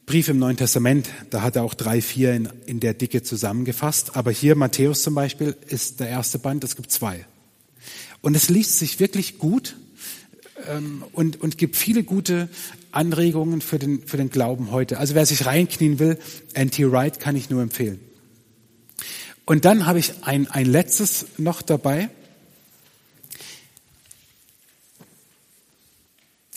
[0.10, 4.16] Brief im Neuen Testament, da hat er auch drei, vier in, in der Dicke zusammengefasst.
[4.18, 7.28] Aber hier Matthäus zum Beispiel ist der erste Band, es gibt zwei.
[8.22, 9.76] Und es liest sich wirklich gut
[10.68, 12.50] ähm, und, und gibt viele gute
[12.92, 14.98] Anregungen für den, für den Glauben heute.
[14.98, 16.18] Also wer sich reinknien will,
[16.56, 16.92] N.T.
[16.92, 18.00] Wright kann ich nur empfehlen.
[19.46, 22.10] Und dann habe ich ein, ein letztes noch dabei.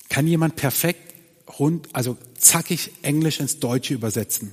[0.09, 1.12] Kann jemand perfekt
[1.59, 4.53] rund, also zackig Englisch ins Deutsche übersetzen.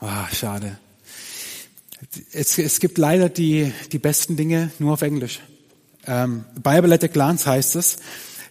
[0.00, 0.78] Ah, schade.
[2.32, 5.40] Es, es gibt leider die, die besten Dinge nur auf Englisch.
[6.06, 7.96] Ähm, Bible at a Glance heißt es.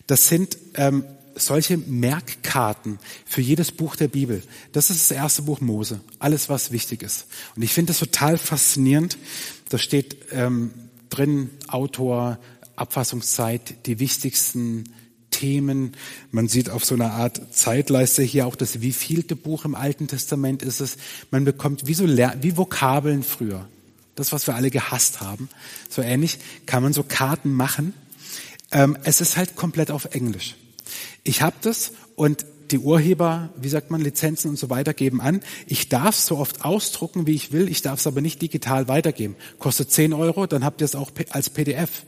[0.07, 1.05] Das sind ähm,
[1.35, 4.43] solche Merkkarten für jedes Buch der Bibel.
[4.71, 6.01] Das ist das erste Buch Mose.
[6.19, 7.27] Alles, was wichtig ist.
[7.55, 9.17] Und ich finde das total faszinierend.
[9.69, 10.71] Da steht ähm,
[11.09, 12.39] drin Autor,
[12.75, 14.85] Abfassungszeit, die wichtigsten
[15.33, 15.93] Themen.
[16.31, 20.63] Man sieht auf so einer Art Zeitleiste hier auch das wievielte Buch im Alten Testament
[20.63, 20.95] ist es.
[21.31, 23.67] Man bekommt wie so wie Vokabeln früher.
[24.15, 25.49] Das, was wir alle gehasst haben.
[25.89, 27.93] So ähnlich kann man so Karten machen.
[28.71, 30.55] Ähm, es ist halt komplett auf Englisch.
[31.23, 35.41] Ich habe das und die Urheber, wie sagt man, Lizenzen und so weiter geben an.
[35.67, 37.69] Ich darf es so oft ausdrucken, wie ich will.
[37.69, 39.35] Ich darf es aber nicht digital weitergeben.
[39.59, 42.03] Kostet 10 Euro, dann habt ihr es auch als PDF.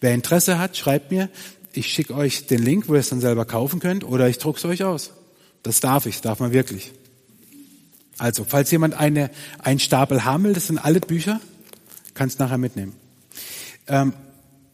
[0.00, 1.28] Wer Interesse hat, schreibt mir.
[1.72, 4.64] Ich schicke euch den Link, wo ihr es dann selber kaufen könnt, oder ich druck's
[4.64, 5.12] euch aus.
[5.62, 6.92] Das darf ich, darf man wirklich.
[8.18, 11.40] Also, falls jemand eine, einen Stapel haben will, das sind alle Bücher,
[12.14, 12.94] kannst nachher mitnehmen.
[13.86, 14.12] Ähm,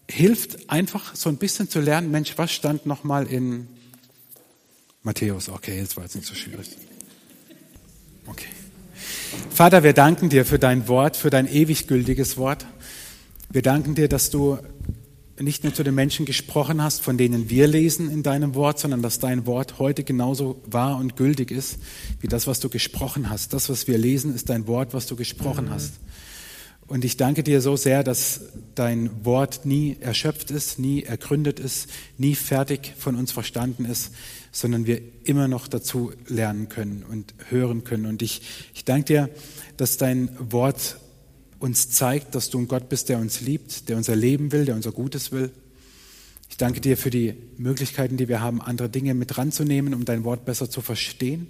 [0.08, 3.68] hilft einfach so ein bisschen zu lernen, Mensch, was stand nochmal in
[5.02, 5.48] Matthäus?
[5.48, 6.68] Okay, jetzt war jetzt nicht so schwierig.
[8.26, 8.48] Okay.
[9.50, 12.66] Vater, wir danken dir für dein Wort, für dein ewig gültiges Wort.
[13.48, 14.58] Wir danken dir, dass du
[15.38, 19.02] nicht nur zu den Menschen gesprochen hast, von denen wir lesen in deinem Wort, sondern
[19.02, 21.78] dass dein Wort heute genauso wahr und gültig ist,
[22.20, 23.52] wie das, was du gesprochen hast.
[23.52, 25.94] Das, was wir lesen, ist dein Wort, was du gesprochen hast.
[26.86, 28.42] Und ich danke dir so sehr, dass
[28.76, 34.12] dein Wort nie erschöpft ist, nie ergründet ist, nie fertig von uns verstanden ist,
[34.52, 38.06] sondern wir immer noch dazu lernen können und hören können.
[38.06, 39.30] Und ich, ich danke dir,
[39.76, 40.96] dass dein Wort
[41.58, 44.74] uns zeigt, dass du ein Gott bist, der uns liebt, der unser Leben will, der
[44.74, 45.50] unser Gutes will.
[46.48, 50.24] Ich danke dir für die Möglichkeiten, die wir haben, andere Dinge mit ranzunehmen, um dein
[50.24, 51.48] Wort besser zu verstehen.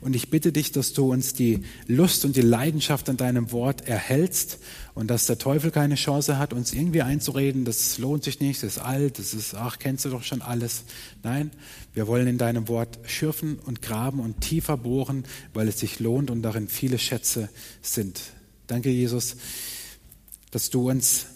[0.00, 3.86] Und ich bitte dich, dass du uns die Lust und die Leidenschaft an deinem Wort
[3.86, 4.58] erhältst
[4.94, 8.78] und dass der Teufel keine Chance hat, uns irgendwie einzureden, das lohnt sich nicht, das
[8.78, 10.84] ist alt, das ist, ach, kennst du doch schon alles.
[11.22, 11.50] Nein,
[11.92, 16.30] wir wollen in deinem Wort schürfen und graben und tiefer bohren, weil es sich lohnt
[16.30, 17.48] und darin viele Schätze
[17.82, 18.20] sind.
[18.68, 19.34] Danke, Jesus,
[20.50, 21.26] dass du uns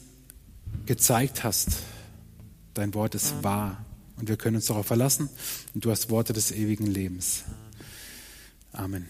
[0.85, 1.68] gezeigt hast,
[2.74, 3.85] dein Wort ist wahr
[4.16, 5.30] und wir können uns darauf verlassen
[5.74, 7.45] und du hast Worte des ewigen Lebens.
[8.72, 9.09] Amen.